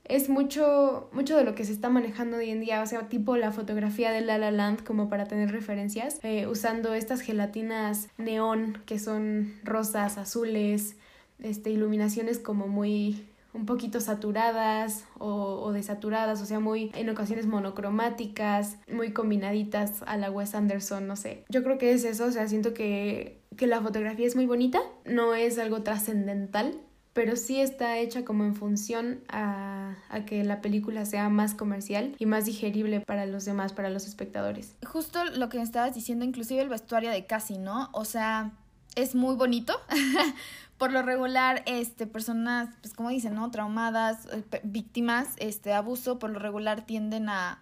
es 0.05 0.29
mucho, 0.29 1.09
mucho 1.13 1.37
de 1.37 1.45
lo 1.45 1.55
que 1.55 1.65
se 1.65 1.73
está 1.73 1.89
manejando 1.89 2.39
hoy 2.39 2.51
en 2.51 2.61
día, 2.61 2.83
o 2.83 2.87
sea, 2.87 3.09
tipo 3.09 3.37
la 3.37 3.53
fotografía 3.53 4.11
de 4.11 4.21
La 4.21 4.39
La 4.39 4.51
Land 4.51 4.83
como 4.85 5.09
para 5.09 5.27
tener 5.27 5.51
referencias, 5.51 6.19
eh, 6.23 6.47
usando 6.47 6.95
estas 6.95 7.21
gelatinas 7.21 8.09
neón 8.19 8.79
que 8.87 8.99
son 8.99 9.55
rosas, 9.65 10.19
azules, 10.19 10.97
este, 11.43 11.71
iluminaciones 11.71 12.39
como 12.39 12.69
muy 12.69 13.25
un 13.55 13.67
poquito 13.67 14.01
saturadas 14.01 15.05
o, 15.19 15.73
desaturadas, 15.73 16.41
o 16.41 16.47
sea, 16.47 16.59
muy 16.59 16.91
en 16.95 17.11
ocasiones 17.11 17.47
monocromáticas, 17.47 18.79
muy 18.91 19.13
combinaditas 19.13 20.03
a 20.07 20.17
la 20.17 20.31
Wes 20.31 20.55
Anderson, 20.55 21.07
no 21.07 21.17
sé. 21.17 21.45
Yo 21.51 21.63
creo 21.63 21.77
que 21.77 21.93
es 21.93 22.05
eso, 22.05 22.25
o 22.25 22.31
sea, 22.31 22.49
siento 22.49 22.73
que, 22.73 23.41
que 23.57 23.67
la 23.67 23.83
fotografía 23.83 24.27
es 24.27 24.37
muy 24.37 24.47
bonita, 24.47 24.81
no 25.05 25.35
es 25.35 25.59
algo 25.59 25.83
trascendental, 25.83 26.81
pero 27.13 27.37
sí 27.37 27.61
está 27.61 27.99
hecha 27.99 28.25
como 28.25 28.45
en 28.45 28.55
función 28.55 29.21
a, 29.29 29.97
a, 30.09 30.25
que 30.25 30.43
la 30.45 30.63
película 30.63 31.05
sea 31.05 31.29
más 31.29 31.55
comercial 31.55 32.17
y 32.19 32.27
más 32.27 32.47
digerible 32.47 33.01
para 33.01 33.27
los 33.27 33.45
demás, 33.45 33.73
para 33.73 33.91
los 33.91 34.07
espectadores. 34.07 34.77
Justo 34.87 35.25
lo 35.25 35.49
que 35.49 35.59
me 35.59 35.65
estabas 35.65 35.95
diciendo, 35.95 36.25
inclusive 36.25 36.63
el 36.63 36.69
vestuario 36.69 37.11
de 37.11 37.27
Cassie, 37.27 37.59
¿no? 37.59 37.91
O 37.93 38.05
sea, 38.05 38.53
es 38.95 39.15
muy 39.15 39.35
bonito. 39.37 39.75
Por 40.79 40.91
lo 40.91 41.03
regular, 41.03 41.63
este, 41.67 42.07
personas, 42.07 42.71
pues 42.81 42.95
como 42.95 43.11
dicen, 43.11 43.35
¿no? 43.35 43.51
Traumadas, 43.51 44.27
eh, 44.33 44.61
víctimas, 44.65 45.29
este, 45.37 45.73
abuso, 45.75 46.19
por 46.19 46.31
lo 46.31 46.41
regular 46.41 46.85
tienden 46.85 47.29
a, 47.29 47.61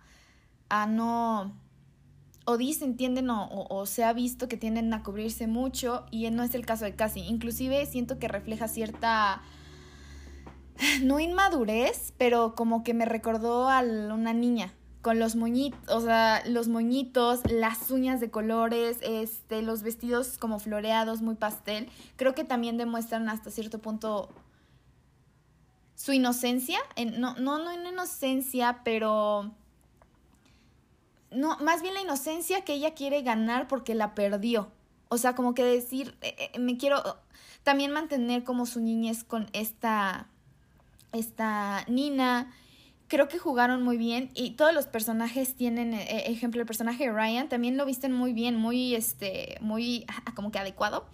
a 0.70 0.86
no, 0.86 1.52
o 2.50 2.56
dicen, 2.58 2.96
tienden 2.96 3.28
o, 3.30 3.86
se 3.86 4.04
ha 4.04 4.12
visto 4.12 4.48
que 4.48 4.56
tienden 4.56 4.92
a 4.92 5.02
cubrirse 5.02 5.46
mucho 5.46 6.04
y 6.10 6.28
no 6.30 6.42
es 6.42 6.54
el 6.54 6.66
caso 6.66 6.84
de 6.84 6.94
Cassie. 6.94 7.24
Inclusive 7.24 7.86
siento 7.86 8.18
que 8.18 8.28
refleja 8.28 8.68
cierta, 8.68 9.42
no 11.02 11.20
inmadurez, 11.20 12.12
pero 12.18 12.54
como 12.54 12.82
que 12.82 12.94
me 12.94 13.04
recordó 13.04 13.68
a 13.68 13.80
una 13.80 14.32
niña, 14.32 14.74
con 15.02 15.18
los 15.18 15.34
moñitos, 15.34 15.80
o 15.88 16.00
sea, 16.00 16.42
los 16.46 16.68
moñitos, 16.68 17.40
las 17.50 17.90
uñas 17.90 18.20
de 18.20 18.30
colores, 18.30 18.98
este, 19.02 19.62
los 19.62 19.82
vestidos 19.82 20.36
como 20.36 20.58
floreados, 20.58 21.22
muy 21.22 21.36
pastel, 21.36 21.88
creo 22.16 22.34
que 22.34 22.44
también 22.44 22.76
demuestran 22.76 23.28
hasta 23.28 23.50
cierto 23.50 23.78
punto 23.78 24.28
su 25.94 26.12
inocencia, 26.12 26.78
no, 27.18 27.34
no, 27.36 27.58
no 27.58 27.88
inocencia, 27.88 28.80
pero 28.84 29.52
no, 31.30 31.56
más 31.58 31.82
bien 31.82 31.94
la 31.94 32.00
inocencia 32.00 32.62
que 32.62 32.74
ella 32.74 32.94
quiere 32.94 33.22
ganar 33.22 33.68
porque 33.68 33.94
la 33.94 34.14
perdió. 34.14 34.70
O 35.08 35.18
sea, 35.18 35.34
como 35.34 35.54
que 35.54 35.64
decir, 35.64 36.14
eh, 36.22 36.50
eh, 36.54 36.58
me 36.58 36.76
quiero 36.76 37.02
también 37.62 37.90
mantener 37.92 38.44
como 38.44 38.66
su 38.66 38.80
niñez 38.80 39.24
con 39.24 39.48
esta, 39.52 40.28
esta 41.12 41.84
Nina, 41.88 42.52
creo 43.08 43.28
que 43.28 43.38
jugaron 43.38 43.82
muy 43.82 43.96
bien 43.96 44.30
y 44.34 44.52
todos 44.52 44.72
los 44.72 44.86
personajes 44.86 45.54
tienen, 45.54 45.94
eh, 45.94 46.24
ejemplo, 46.26 46.60
el 46.60 46.66
personaje 46.66 47.04
de 47.04 47.12
Ryan 47.12 47.48
también 47.48 47.76
lo 47.76 47.84
visten 47.86 48.12
muy 48.12 48.32
bien, 48.32 48.56
muy, 48.56 48.94
este, 48.94 49.58
muy, 49.60 50.04
ah, 50.08 50.32
como 50.34 50.50
que 50.50 50.58
adecuado. 50.58 51.06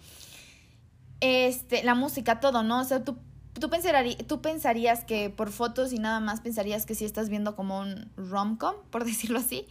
Este, 1.19 1.83
la 1.83 1.95
música, 1.95 2.39
todo, 2.39 2.61
¿no? 2.61 2.81
O 2.81 2.83
sea, 2.83 3.03
tú, 3.03 3.17
tú, 3.59 3.69
pensarías, 3.69 4.17
tú 4.27 4.41
pensarías 4.41 5.03
que 5.05 5.31
por 5.31 5.51
fotos 5.51 5.91
y 5.91 5.97
nada 5.97 6.19
más 6.19 6.41
pensarías 6.41 6.85
que 6.85 6.93
sí 6.93 7.05
estás 7.05 7.29
viendo 7.29 7.55
como 7.55 7.79
un 7.79 8.11
rom-com, 8.15 8.75
por 8.91 9.05
decirlo 9.05 9.39
así 9.39 9.67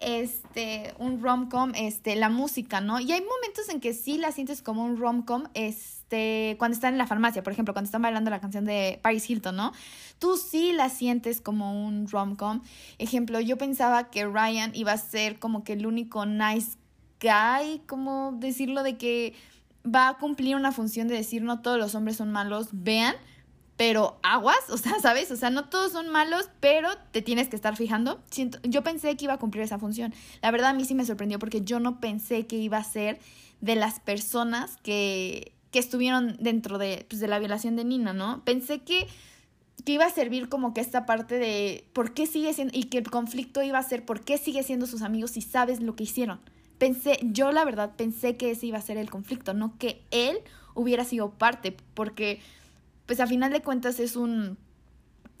este, 0.00 0.94
un 0.98 1.22
rom-com, 1.22 1.72
este, 1.74 2.16
la 2.16 2.28
música, 2.28 2.80
¿no? 2.80 3.00
Y 3.00 3.12
hay 3.12 3.20
momentos 3.20 3.68
en 3.68 3.80
que 3.80 3.92
sí 3.94 4.18
la 4.18 4.32
sientes 4.32 4.62
como 4.62 4.84
un 4.84 4.96
rom-com, 4.96 5.44
este, 5.54 6.56
cuando 6.58 6.74
están 6.74 6.94
en 6.94 6.98
la 6.98 7.06
farmacia, 7.06 7.42
por 7.42 7.52
ejemplo, 7.52 7.74
cuando 7.74 7.86
están 7.86 8.02
bailando 8.02 8.30
la 8.30 8.40
canción 8.40 8.64
de 8.64 9.00
Paris 9.02 9.28
Hilton, 9.28 9.56
¿no? 9.56 9.72
Tú 10.18 10.36
sí 10.36 10.72
la 10.72 10.88
sientes 10.88 11.40
como 11.40 11.86
un 11.86 12.08
rom-com. 12.08 12.62
Ejemplo, 12.98 13.40
yo 13.40 13.58
pensaba 13.58 14.10
que 14.10 14.26
Ryan 14.26 14.70
iba 14.74 14.92
a 14.92 14.98
ser 14.98 15.38
como 15.38 15.64
que 15.64 15.74
el 15.74 15.86
único 15.86 16.26
nice 16.26 16.76
guy, 17.20 17.80
como 17.86 18.32
decirlo, 18.32 18.82
de 18.82 18.96
que 18.96 19.34
va 19.84 20.08
a 20.08 20.18
cumplir 20.18 20.56
una 20.56 20.72
función 20.72 21.08
de 21.08 21.14
decir 21.14 21.42
no 21.42 21.60
todos 21.60 21.78
los 21.78 21.94
hombres 21.94 22.16
son 22.16 22.30
malos, 22.30 22.68
vean, 22.72 23.14
pero 23.78 24.18
aguas, 24.22 24.58
o 24.68 24.76
sea, 24.76 25.00
¿sabes? 25.00 25.30
O 25.30 25.36
sea, 25.36 25.48
no 25.48 25.70
todos 25.70 25.92
son 25.92 26.10
malos, 26.10 26.50
pero 26.60 26.90
te 27.12 27.22
tienes 27.22 27.48
que 27.48 27.56
estar 27.56 27.76
fijando. 27.76 28.20
Yo 28.64 28.82
pensé 28.82 29.16
que 29.16 29.24
iba 29.24 29.34
a 29.34 29.38
cumplir 29.38 29.62
esa 29.62 29.78
función. 29.78 30.12
La 30.42 30.50
verdad 30.50 30.70
a 30.70 30.74
mí 30.74 30.84
sí 30.84 30.94
me 30.94 31.06
sorprendió 31.06 31.38
porque 31.38 31.62
yo 31.62 31.80
no 31.80 32.00
pensé 32.00 32.46
que 32.46 32.56
iba 32.56 32.76
a 32.76 32.84
ser 32.84 33.18
de 33.62 33.76
las 33.76 34.00
personas 34.00 34.76
que, 34.82 35.52
que 35.70 35.78
estuvieron 35.78 36.36
dentro 36.40 36.76
de, 36.76 37.06
pues, 37.08 37.20
de 37.20 37.28
la 37.28 37.38
violación 37.38 37.76
de 37.76 37.84
Nina, 37.84 38.12
¿no? 38.12 38.44
Pensé 38.44 38.80
que, 38.80 39.06
que 39.84 39.92
iba 39.92 40.04
a 40.04 40.10
servir 40.10 40.48
como 40.48 40.74
que 40.74 40.80
esta 40.80 41.06
parte 41.06 41.38
de 41.38 41.88
por 41.92 42.14
qué 42.14 42.26
sigue 42.26 42.52
siendo, 42.52 42.76
y 42.76 42.84
que 42.84 42.98
el 42.98 43.08
conflicto 43.08 43.62
iba 43.62 43.78
a 43.78 43.82
ser 43.82 44.04
por 44.04 44.22
qué 44.22 44.38
sigue 44.38 44.64
siendo 44.64 44.86
sus 44.86 45.02
amigos 45.02 45.32
si 45.32 45.40
sabes 45.40 45.80
lo 45.80 45.94
que 45.94 46.04
hicieron. 46.04 46.40
Pensé, 46.78 47.18
yo 47.22 47.52
la 47.52 47.64
verdad 47.64 47.94
pensé 47.96 48.36
que 48.36 48.50
ese 48.50 48.66
iba 48.66 48.78
a 48.78 48.82
ser 48.82 48.98
el 48.98 49.10
conflicto, 49.10 49.54
no 49.54 49.76
que 49.78 50.02
él 50.10 50.38
hubiera 50.74 51.04
sido 51.04 51.30
parte, 51.30 51.76
porque 51.94 52.40
pues 53.08 53.20
a 53.20 53.26
final 53.26 53.50
de 53.50 53.62
cuentas 53.62 54.00
es 54.00 54.16
un, 54.16 54.58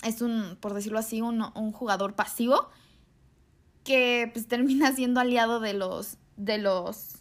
es 0.02 0.22
un, 0.22 0.56
por 0.58 0.72
decirlo 0.72 0.98
así, 0.98 1.20
un, 1.20 1.44
un 1.54 1.70
jugador 1.70 2.14
pasivo 2.14 2.70
que 3.84 4.30
pues 4.32 4.48
termina 4.48 4.90
siendo 4.92 5.20
aliado 5.20 5.60
de 5.60 5.74
los, 5.74 6.16
de 6.38 6.56
los, 6.56 7.16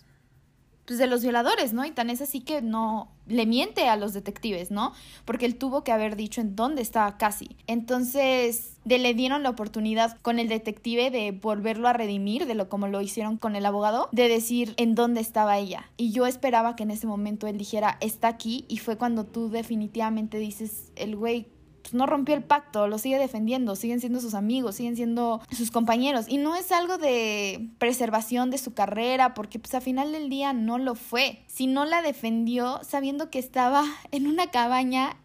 pues 0.88 1.00
de 1.00 1.08
los 1.08 1.21
violadores, 1.21 1.73
¿no? 1.73 1.84
Y 1.86 1.91
tan 1.91 2.10
es 2.10 2.21
así 2.21 2.39
que 2.39 2.62
no 2.62 3.12
le 3.28 3.45
miente 3.45 3.89
a 3.89 3.97
los 3.97 4.13
detectives, 4.13 4.71
¿no? 4.71 4.93
Porque 5.26 5.45
él 5.45 5.58
tuvo 5.58 5.84
que 5.84 5.91
haber 5.91 6.15
dicho 6.15 6.39
en 6.39 6.56
dónde 6.56 6.82
estaba 6.82 7.17
Casi. 7.17 7.58
Entonces, 7.67 8.78
de, 8.86 8.97
le 8.97 9.13
dieron 9.13 9.43
la 9.43 9.50
oportunidad 9.50 10.17
con 10.21 10.39
el 10.39 10.47
detective 10.47 11.12
de 11.12 11.34
volverlo 11.34 11.89
a 11.89 11.93
redimir, 11.93 12.45
de 12.45 12.56
lo 12.56 12.69
como 12.69 12.88
lo 12.88 13.02
hicieron 13.02 13.36
con 13.36 13.58
el 13.58 13.65
abogado, 13.65 14.08
de 14.13 14.30
decir 14.30 14.76
en 14.78 14.95
dónde 14.95 15.19
estaba 15.19 15.58
ella. 15.58 15.91
Y 15.97 16.12
yo 16.12 16.26
esperaba 16.26 16.78
que 16.78 16.84
en 16.84 16.91
ese 16.91 17.06
momento 17.06 17.47
él 17.47 17.58
dijera, 17.58 17.97
está 18.00 18.30
aquí, 18.30 18.63
y 18.69 18.78
fue 18.78 18.97
cuando 18.97 19.26
tú 19.26 19.50
definitivamente 19.50 20.38
dices, 20.38 20.93
el 20.95 21.17
güey 21.17 21.47
pues, 21.88 21.93
no 21.93 22.06
rompió 22.06 22.36
el 22.36 22.43
pacto, 22.43 22.89
lo 22.89 22.97
sigue 22.97 23.17
defendiendo, 23.17 23.78
siguen 23.78 24.02
siendo 24.02 24.19
sus 24.19 24.34
amigos, 24.34 24.76
siguen 24.76 24.97
siendo 24.97 25.41
sus 25.50 25.71
compañeros. 25.71 26.26
Y 26.28 26.38
no 26.38 26.54
es 26.54 26.73
algo 26.73 26.97
de 26.97 27.69
preservación 27.78 28.50
de 28.50 28.58
su 28.58 28.73
carrera, 28.73 29.34
porque 29.34 29.58
pues 29.58 29.73
a 29.73 29.80
final 29.80 30.12
del 30.12 30.30
día 30.30 30.52
no 30.52 30.80
lo 30.80 30.95
fue. 30.95 31.45
Si 31.47 31.65
no 31.65 31.86
la 31.86 32.02
defendió 32.02 32.82
sabiendo 32.84 33.30
que 33.30 33.39
estaba 33.39 33.86
en 34.12 34.28
una 34.28 34.47
cabaña 34.52 35.15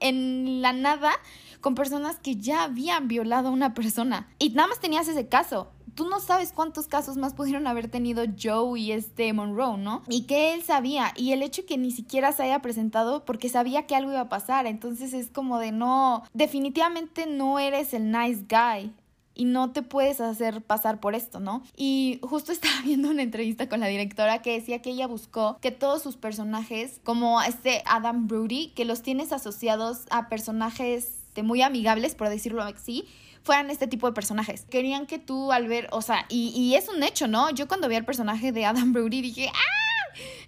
en 0.00 0.62
la 0.62 0.72
nada 0.72 1.12
con 1.60 1.74
personas 1.74 2.18
que 2.18 2.36
ya 2.36 2.64
habían 2.64 3.06
violado 3.06 3.48
a 3.48 3.50
una 3.52 3.74
persona. 3.74 4.28
Y 4.38 4.50
nada 4.50 4.68
más 4.68 4.80
tenías 4.80 5.08
ese 5.08 5.28
caso 5.28 5.68
tú 5.98 6.08
no 6.08 6.20
sabes 6.20 6.52
cuántos 6.52 6.86
casos 6.86 7.16
más 7.16 7.34
pudieron 7.34 7.66
haber 7.66 7.88
tenido 7.88 8.22
Joe 8.40 8.78
y 8.78 8.92
este 8.92 9.32
Monroe, 9.32 9.78
¿no? 9.78 10.04
Y 10.08 10.26
que 10.26 10.54
él 10.54 10.62
sabía, 10.62 11.12
y 11.16 11.32
el 11.32 11.42
hecho 11.42 11.66
que 11.66 11.76
ni 11.76 11.90
siquiera 11.90 12.30
se 12.30 12.44
haya 12.44 12.62
presentado 12.62 13.24
porque 13.24 13.48
sabía 13.48 13.88
que 13.88 13.96
algo 13.96 14.12
iba 14.12 14.20
a 14.20 14.28
pasar, 14.28 14.68
entonces 14.68 15.12
es 15.12 15.28
como 15.28 15.58
de 15.58 15.72
no, 15.72 16.22
definitivamente 16.34 17.26
no 17.26 17.58
eres 17.58 17.94
el 17.94 18.12
nice 18.12 18.44
guy 18.48 18.92
y 19.34 19.44
no 19.44 19.72
te 19.72 19.82
puedes 19.82 20.20
hacer 20.20 20.62
pasar 20.62 21.00
por 21.00 21.16
esto, 21.16 21.40
¿no? 21.40 21.64
Y 21.76 22.20
justo 22.22 22.52
estaba 22.52 22.80
viendo 22.84 23.10
una 23.10 23.22
entrevista 23.22 23.68
con 23.68 23.80
la 23.80 23.88
directora 23.88 24.40
que 24.40 24.52
decía 24.52 24.80
que 24.80 24.90
ella 24.90 25.08
buscó 25.08 25.58
que 25.60 25.72
todos 25.72 26.00
sus 26.00 26.14
personajes, 26.16 27.00
como 27.02 27.42
este 27.42 27.82
Adam 27.86 28.28
Brody, 28.28 28.68
que 28.68 28.84
los 28.84 29.02
tienes 29.02 29.32
asociados 29.32 30.02
a 30.10 30.28
personajes 30.28 31.18
muy 31.42 31.62
amigables, 31.62 32.14
por 32.14 32.28
decirlo 32.28 32.62
así, 32.62 33.04
fueran 33.42 33.70
este 33.70 33.86
tipo 33.86 34.06
de 34.06 34.12
personajes. 34.12 34.66
Querían 34.68 35.06
que 35.06 35.18
tú 35.18 35.52
al 35.52 35.68
ver, 35.68 35.88
o 35.92 36.02
sea, 36.02 36.26
y, 36.28 36.48
y 36.50 36.74
es 36.74 36.88
un 36.88 37.02
hecho, 37.02 37.28
¿no? 37.28 37.50
Yo 37.50 37.68
cuando 37.68 37.88
vi 37.88 37.96
al 37.96 38.04
personaje 38.04 38.52
de 38.52 38.64
Adam 38.66 38.92
Brody 38.92 39.22
dije, 39.22 39.50
¡ah! 39.52 39.78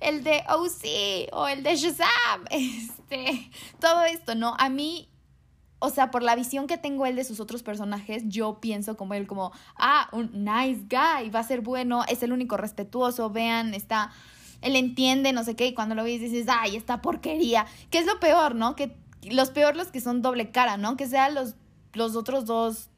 el 0.00 0.24
de 0.24 0.42
OC 0.48 1.32
o 1.32 1.46
el 1.48 1.62
de 1.62 1.76
Shazam, 1.76 2.44
este, 2.50 3.50
todo 3.78 4.04
esto, 4.04 4.34
¿no? 4.34 4.54
A 4.58 4.68
mí 4.68 5.10
o 5.82 5.88
sea, 5.88 6.10
por 6.10 6.22
la 6.22 6.36
visión 6.36 6.66
que 6.66 6.76
tengo 6.76 7.06
él 7.06 7.16
de 7.16 7.24
sus 7.24 7.40
otros 7.40 7.62
personajes, 7.62 8.24
yo 8.26 8.60
pienso 8.60 8.98
como 8.98 9.14
él, 9.14 9.26
como, 9.26 9.50
ah, 9.76 10.10
un 10.12 10.44
nice 10.44 10.82
guy, 10.82 11.30
va 11.30 11.40
a 11.40 11.44
ser 11.44 11.62
bueno, 11.62 12.04
es 12.06 12.22
el 12.22 12.32
único 12.32 12.58
respetuoso, 12.58 13.30
vean, 13.30 13.72
está, 13.72 14.12
él 14.60 14.76
entiende, 14.76 15.32
no 15.32 15.42
sé 15.42 15.56
qué, 15.56 15.68
y 15.68 15.74
cuando 15.74 15.94
lo 15.94 16.04
ves 16.04 16.20
dices, 16.20 16.46
ay, 16.50 16.76
esta 16.76 17.00
porquería, 17.00 17.66
que 17.88 17.98
es 17.98 18.04
lo 18.04 18.20
peor, 18.20 18.54
¿no? 18.54 18.76
Que 18.76 18.94
los 19.22 19.50
peor 19.50 19.74
los 19.74 19.88
que 19.88 20.02
son 20.02 20.20
doble 20.20 20.50
cara, 20.50 20.76
¿no? 20.76 20.98
Que 20.98 21.08
sean 21.08 21.34
los, 21.34 21.54
los 21.92 22.16
otros 22.16 22.44
dos 22.46 22.88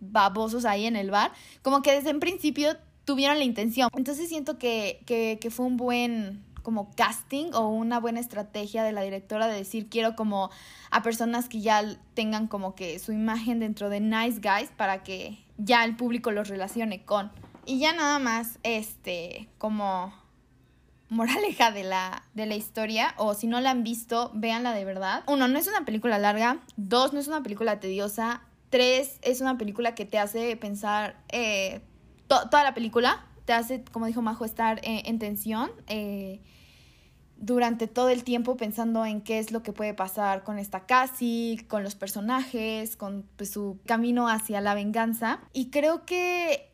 babosos 0.00 0.64
ahí 0.64 0.86
en 0.86 0.96
el 0.96 1.10
bar, 1.10 1.32
como 1.62 1.82
que 1.82 1.92
desde 1.92 2.10
el 2.10 2.18
principio 2.18 2.76
tuvieron 3.04 3.38
la 3.38 3.44
intención. 3.44 3.88
Entonces 3.96 4.28
siento 4.28 4.58
que, 4.58 5.02
que, 5.06 5.38
que 5.40 5.50
fue 5.50 5.66
un 5.66 5.76
buen 5.76 6.44
como 6.62 6.90
casting 6.94 7.52
o 7.54 7.68
una 7.68 7.98
buena 7.98 8.20
estrategia 8.20 8.84
de 8.84 8.92
la 8.92 9.02
directora 9.02 9.48
de 9.48 9.56
decir 9.56 9.88
quiero 9.88 10.14
como 10.14 10.50
a 10.90 11.02
personas 11.02 11.48
que 11.48 11.60
ya 11.60 11.82
tengan 12.14 12.46
como 12.46 12.74
que 12.74 12.98
su 12.98 13.12
imagen 13.12 13.58
dentro 13.58 13.88
de 13.90 14.00
nice 14.00 14.40
guys 14.40 14.70
para 14.76 15.02
que 15.02 15.44
ya 15.58 15.84
el 15.84 15.96
público 15.96 16.30
los 16.30 16.48
relacione 16.48 17.04
con. 17.04 17.30
Y 17.64 17.78
ya 17.78 17.92
nada 17.92 18.18
más, 18.18 18.58
este, 18.64 19.48
como 19.58 20.12
moraleja 21.12 21.70
de 21.70 21.84
la, 21.84 22.24
de 22.34 22.46
la 22.46 22.56
historia, 22.56 23.14
o 23.16 23.34
si 23.34 23.46
no 23.46 23.60
la 23.60 23.70
han 23.70 23.84
visto, 23.84 24.30
véanla 24.34 24.72
de 24.72 24.84
verdad. 24.84 25.22
Uno, 25.26 25.46
no 25.48 25.58
es 25.58 25.68
una 25.68 25.84
película 25.84 26.18
larga. 26.18 26.58
Dos, 26.76 27.12
no 27.12 27.20
es 27.20 27.28
una 27.28 27.42
película 27.42 27.80
tediosa. 27.80 28.42
Tres, 28.70 29.18
es 29.22 29.40
una 29.40 29.58
película 29.58 29.94
que 29.94 30.06
te 30.06 30.18
hace 30.18 30.56
pensar 30.56 31.16
eh, 31.28 31.82
toda 32.26 32.64
la 32.64 32.74
película 32.74 33.24
te 33.44 33.52
hace, 33.52 33.84
como 33.92 34.06
dijo 34.06 34.22
Majo, 34.22 34.44
estar 34.44 34.78
eh, 34.82 35.02
en 35.06 35.18
tensión 35.18 35.70
eh, 35.88 36.40
durante 37.36 37.88
todo 37.88 38.08
el 38.08 38.22
tiempo 38.22 38.56
pensando 38.56 39.04
en 39.04 39.20
qué 39.20 39.38
es 39.38 39.50
lo 39.50 39.62
que 39.62 39.72
puede 39.72 39.94
pasar 39.94 40.44
con 40.44 40.58
esta 40.58 40.86
Cassie, 40.86 41.66
con 41.66 41.82
los 41.82 41.96
personajes, 41.96 42.96
con 42.96 43.26
pues, 43.36 43.50
su 43.50 43.80
camino 43.84 44.28
hacia 44.28 44.60
la 44.60 44.74
venganza. 44.74 45.40
Y 45.52 45.70
creo 45.70 46.06
que, 46.06 46.71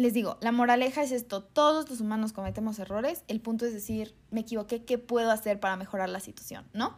les 0.00 0.14
digo, 0.14 0.38
la 0.40 0.52
moraleja 0.52 1.02
es 1.02 1.12
esto, 1.12 1.42
todos 1.42 1.88
los 1.88 2.00
humanos 2.00 2.32
cometemos 2.32 2.78
errores, 2.78 3.24
el 3.28 3.40
punto 3.40 3.66
es 3.66 3.72
decir, 3.72 4.14
me 4.30 4.40
equivoqué, 4.40 4.84
¿qué 4.84 4.98
puedo 4.98 5.30
hacer 5.30 5.60
para 5.60 5.76
mejorar 5.76 6.08
la 6.08 6.20
situación? 6.20 6.64
¿No? 6.72 6.96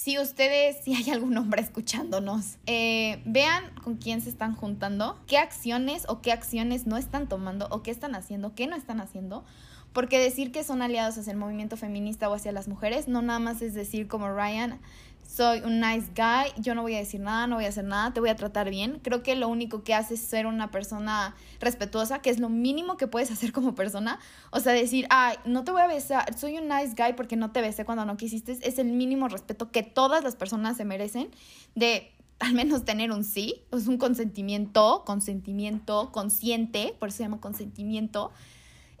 si 0.00 0.18
ustedes, 0.18 0.78
si 0.82 0.94
hay 0.94 1.10
algún 1.10 1.36
hombre 1.36 1.60
escuchándonos, 1.60 2.56
eh, 2.64 3.20
vean 3.26 3.64
con 3.84 3.96
quién 3.96 4.22
se 4.22 4.30
están 4.30 4.54
juntando, 4.54 5.20
qué 5.26 5.36
acciones 5.36 6.04
o 6.08 6.22
qué 6.22 6.32
acciones 6.32 6.86
no 6.86 6.96
están 6.96 7.28
tomando 7.28 7.68
o 7.70 7.82
qué 7.82 7.90
están 7.90 8.14
haciendo, 8.14 8.54
qué 8.54 8.66
no 8.66 8.76
están 8.76 9.02
haciendo. 9.02 9.44
Porque 9.92 10.18
decir 10.18 10.52
que 10.52 10.64
son 10.64 10.80
aliados 10.80 11.18
hacia 11.18 11.32
el 11.32 11.36
movimiento 11.36 11.76
feminista 11.76 12.30
o 12.30 12.34
hacia 12.34 12.50
las 12.50 12.66
mujeres 12.66 13.08
no 13.08 13.20
nada 13.20 13.40
más 13.40 13.60
es 13.60 13.74
decir 13.74 14.08
como 14.08 14.32
Ryan, 14.32 14.80
soy 15.26 15.60
un 15.60 15.80
nice 15.80 16.08
guy, 16.14 16.52
yo 16.60 16.74
no 16.74 16.82
voy 16.82 16.94
a 16.94 16.98
decir 16.98 17.20
nada, 17.20 17.46
no 17.46 17.56
voy 17.56 17.64
a 17.64 17.68
hacer 17.68 17.84
nada, 17.84 18.12
te 18.12 18.20
voy 18.20 18.30
a 18.30 18.36
tratar 18.36 18.68
bien. 18.68 19.00
Creo 19.02 19.22
que 19.22 19.36
lo 19.36 19.48
único 19.48 19.84
que 19.84 19.94
hace 19.94 20.14
es 20.14 20.20
ser 20.20 20.46
una 20.46 20.70
persona 20.70 21.34
respetuosa, 21.60 22.20
que 22.20 22.30
es 22.30 22.40
lo 22.40 22.48
mínimo 22.48 22.96
que 22.96 23.06
puedes 23.06 23.30
hacer 23.32 23.52
como 23.52 23.74
persona. 23.74 24.18
O 24.50 24.60
sea, 24.60 24.72
decir, 24.72 25.06
ay, 25.10 25.36
no 25.44 25.64
te 25.64 25.72
voy 25.72 25.82
a 25.82 25.86
besar, 25.86 26.36
soy 26.36 26.58
un 26.58 26.68
nice 26.68 26.94
guy 26.96 27.14
porque 27.14 27.36
no 27.36 27.52
te 27.52 27.60
besé 27.60 27.84
cuando 27.84 28.04
no 28.04 28.16
quisiste, 28.16 28.58
es 28.60 28.78
el 28.78 28.88
mínimo 28.88 29.28
respeto 29.28 29.70
que 29.70 29.82
todas 29.82 30.24
las 30.24 30.36
personas 30.36 30.76
se 30.76 30.84
merecen 30.84 31.30
de 31.74 32.12
al 32.40 32.54
menos 32.54 32.84
tener 32.84 33.12
un 33.12 33.22
sí, 33.22 33.62
es 33.70 33.86
un 33.86 33.98
consentimiento, 33.98 35.04
consentimiento 35.04 36.10
consciente, 36.10 36.96
por 36.98 37.10
eso 37.10 37.18
se 37.18 37.22
llama 37.24 37.40
consentimiento. 37.40 38.32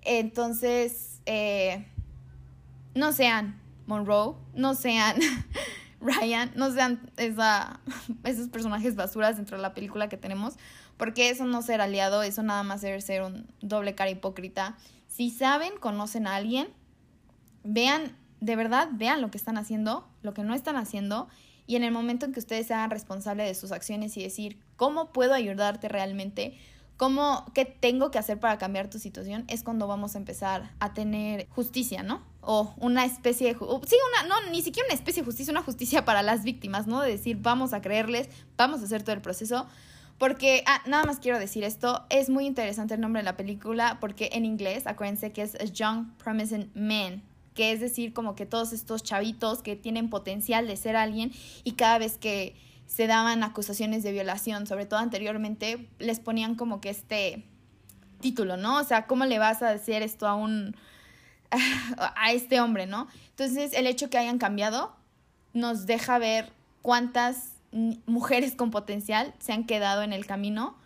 Entonces, 0.02 1.20
eh, 1.26 1.86
no 2.94 3.12
sean 3.12 3.60
Monroe, 3.86 4.34
no 4.54 4.74
sean 4.74 5.16
Ryan, 6.00 6.50
no 6.54 6.72
sean 6.72 7.10
esa, 7.16 7.80
esos 8.24 8.48
personajes 8.48 8.96
basuras 8.96 9.36
dentro 9.36 9.56
de 9.56 9.62
la 9.62 9.74
película 9.74 10.08
que 10.08 10.16
tenemos, 10.16 10.54
porque 10.96 11.30
eso 11.30 11.44
no 11.44 11.62
ser 11.62 11.80
aliado, 11.80 12.22
eso 12.22 12.42
nada 12.42 12.62
más 12.62 12.80
ser 12.80 13.22
un 13.22 13.46
doble 13.60 13.94
cara 13.94 14.10
hipócrita. 14.10 14.76
Si 15.08 15.30
saben, 15.30 15.72
conocen 15.78 16.26
a 16.26 16.36
alguien, 16.36 16.68
vean, 17.64 18.16
de 18.40 18.56
verdad, 18.56 18.88
vean 18.92 19.20
lo 19.20 19.30
que 19.30 19.38
están 19.38 19.58
haciendo, 19.58 20.08
lo 20.22 20.34
que 20.34 20.42
no 20.42 20.54
están 20.54 20.76
haciendo, 20.76 21.28
y 21.66 21.76
en 21.76 21.84
el 21.84 21.92
momento 21.92 22.26
en 22.26 22.32
que 22.32 22.40
ustedes 22.40 22.66
sean 22.66 22.90
responsables 22.90 23.46
de 23.46 23.54
sus 23.54 23.70
acciones 23.70 24.16
y 24.16 24.22
decir, 24.22 24.58
¿cómo 24.76 25.12
puedo 25.12 25.34
ayudarte 25.34 25.88
realmente? 25.88 26.58
¿Cómo, 26.96 27.46
qué 27.54 27.64
tengo 27.64 28.10
que 28.10 28.18
hacer 28.18 28.40
para 28.40 28.58
cambiar 28.58 28.90
tu 28.90 28.98
situación? 28.98 29.44
Es 29.48 29.62
cuando 29.62 29.86
vamos 29.86 30.14
a 30.14 30.18
empezar 30.18 30.72
a 30.80 30.94
tener 30.94 31.48
justicia, 31.50 32.02
¿no? 32.02 32.22
O 32.40 32.74
una 32.78 33.04
especie 33.04 33.48
de... 33.48 33.54
sí, 33.54 33.96
una, 34.24 34.28
no, 34.28 34.50
ni 34.50 34.62
siquiera 34.62 34.86
una 34.86 34.94
especie 34.94 35.22
de 35.22 35.26
justicia, 35.26 35.52
una 35.52 35.62
justicia 35.62 36.04
para 36.04 36.22
las 36.22 36.42
víctimas, 36.42 36.86
¿no? 36.86 37.00
De 37.00 37.10
decir, 37.10 37.38
vamos 37.40 37.72
a 37.72 37.82
creerles, 37.82 38.28
vamos 38.56 38.80
a 38.80 38.84
hacer 38.84 39.02
todo 39.02 39.14
el 39.14 39.20
proceso. 39.20 39.66
Porque, 40.18 40.62
ah, 40.66 40.82
nada 40.86 41.04
más 41.04 41.18
quiero 41.18 41.38
decir 41.38 41.64
esto, 41.64 42.04
es 42.10 42.28
muy 42.28 42.44
interesante 42.46 42.94
el 42.94 43.00
nombre 43.00 43.20
de 43.20 43.24
la 43.24 43.38
película 43.38 43.98
porque 44.00 44.28
en 44.32 44.44
inglés, 44.44 44.86
acuérdense 44.86 45.32
que 45.32 45.42
es 45.42 45.54
A 45.54 45.64
Young 45.64 46.12
Promising 46.18 46.70
Man, 46.74 47.22
que 47.54 47.72
es 47.72 47.80
decir, 47.80 48.12
como 48.12 48.34
que 48.34 48.44
todos 48.44 48.72
estos 48.72 49.02
chavitos 49.02 49.62
que 49.62 49.76
tienen 49.76 50.10
potencial 50.10 50.66
de 50.66 50.76
ser 50.76 50.94
alguien 50.96 51.32
y 51.64 51.72
cada 51.72 51.98
vez 51.98 52.18
que 52.18 52.54
se 52.86 53.06
daban 53.06 53.42
acusaciones 53.42 54.02
de 54.02 54.12
violación, 54.12 54.66
sobre 54.66 54.84
todo 54.84 55.00
anteriormente, 55.00 55.88
les 55.98 56.20
ponían 56.20 56.54
como 56.54 56.80
que 56.80 56.90
este 56.90 57.46
título, 58.20 58.56
¿no? 58.56 58.78
O 58.78 58.84
sea, 58.84 59.06
¿cómo 59.06 59.24
le 59.24 59.38
vas 59.38 59.62
a 59.62 59.70
decir 59.70 60.02
esto 60.02 60.26
a 60.26 60.34
un 60.34 60.76
a 61.98 62.32
este 62.32 62.60
hombre, 62.60 62.86
¿no? 62.86 63.08
Entonces, 63.30 63.72
el 63.72 63.86
hecho 63.86 64.10
que 64.10 64.18
hayan 64.18 64.38
cambiado 64.38 64.94
nos 65.52 65.86
deja 65.86 66.18
ver 66.18 66.52
cuántas 66.82 67.52
mujeres 68.06 68.54
con 68.54 68.70
potencial 68.70 69.34
se 69.38 69.52
han 69.52 69.64
quedado 69.64 70.02
en 70.02 70.12
el 70.12 70.26
camino 70.26 70.76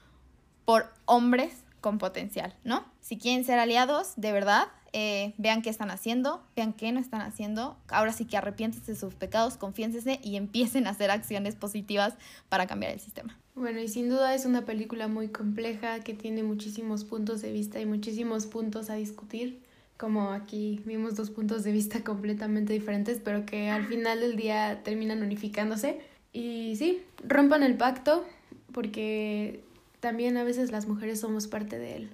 por 0.64 0.92
hombres 1.06 1.52
con 1.80 1.98
potencial, 1.98 2.54
¿no? 2.64 2.84
Si 3.00 3.18
quieren 3.18 3.44
ser 3.44 3.58
aliados, 3.58 4.14
de 4.16 4.32
verdad, 4.32 4.68
eh, 4.92 5.34
vean 5.38 5.60
qué 5.60 5.70
están 5.70 5.90
haciendo, 5.90 6.42
vean 6.54 6.72
qué 6.72 6.92
no 6.92 7.00
están 7.00 7.20
haciendo. 7.20 7.76
Ahora 7.88 8.12
sí 8.12 8.24
que 8.24 8.36
arrepiéntense 8.36 8.92
de 8.92 8.98
sus 8.98 9.14
pecados, 9.14 9.56
confiénsense 9.56 10.20
y 10.22 10.36
empiecen 10.36 10.86
a 10.86 10.90
hacer 10.90 11.10
acciones 11.10 11.56
positivas 11.56 12.14
para 12.48 12.66
cambiar 12.66 12.92
el 12.92 13.00
sistema. 13.00 13.36
Bueno, 13.54 13.80
y 13.80 13.88
sin 13.88 14.08
duda 14.08 14.34
es 14.34 14.46
una 14.46 14.64
película 14.64 15.08
muy 15.08 15.28
compleja 15.28 16.00
que 16.00 16.14
tiene 16.14 16.42
muchísimos 16.42 17.04
puntos 17.04 17.42
de 17.42 17.52
vista 17.52 17.80
y 17.80 17.86
muchísimos 17.86 18.46
puntos 18.46 18.88
a 18.88 18.94
discutir 18.94 19.63
como 19.96 20.30
aquí 20.30 20.82
vimos 20.84 21.14
dos 21.14 21.30
puntos 21.30 21.64
de 21.64 21.72
vista 21.72 22.00
completamente 22.04 22.72
diferentes, 22.72 23.20
pero 23.22 23.46
que 23.46 23.70
al 23.70 23.84
final 23.86 24.20
del 24.20 24.36
día 24.36 24.82
terminan 24.82 25.22
unificándose. 25.22 26.00
Y 26.32 26.74
sí, 26.76 27.02
rompan 27.26 27.62
el 27.62 27.76
pacto, 27.76 28.24
porque 28.72 29.62
también 30.00 30.36
a 30.36 30.44
veces 30.44 30.72
las 30.72 30.88
mujeres 30.88 31.20
somos 31.20 31.46
parte 31.46 31.78
de 31.78 31.96
él 31.96 32.10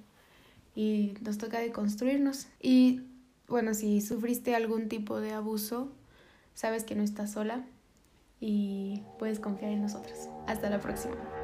y 0.75 1.13
nos 1.21 1.37
toca 1.37 1.59
deconstruirnos. 1.59 2.47
Y 2.61 3.01
bueno, 3.47 3.73
si 3.73 4.01
sufriste 4.01 4.55
algún 4.55 4.87
tipo 4.87 5.19
de 5.19 5.33
abuso, 5.33 5.91
sabes 6.53 6.83
que 6.83 6.95
no 6.95 7.03
estás 7.03 7.31
sola 7.31 7.65
y 8.39 9.03
puedes 9.19 9.39
confiar 9.39 9.71
en 9.71 9.81
nosotros. 9.81 10.29
Hasta 10.47 10.69
la 10.69 10.79
próxima. 10.79 11.40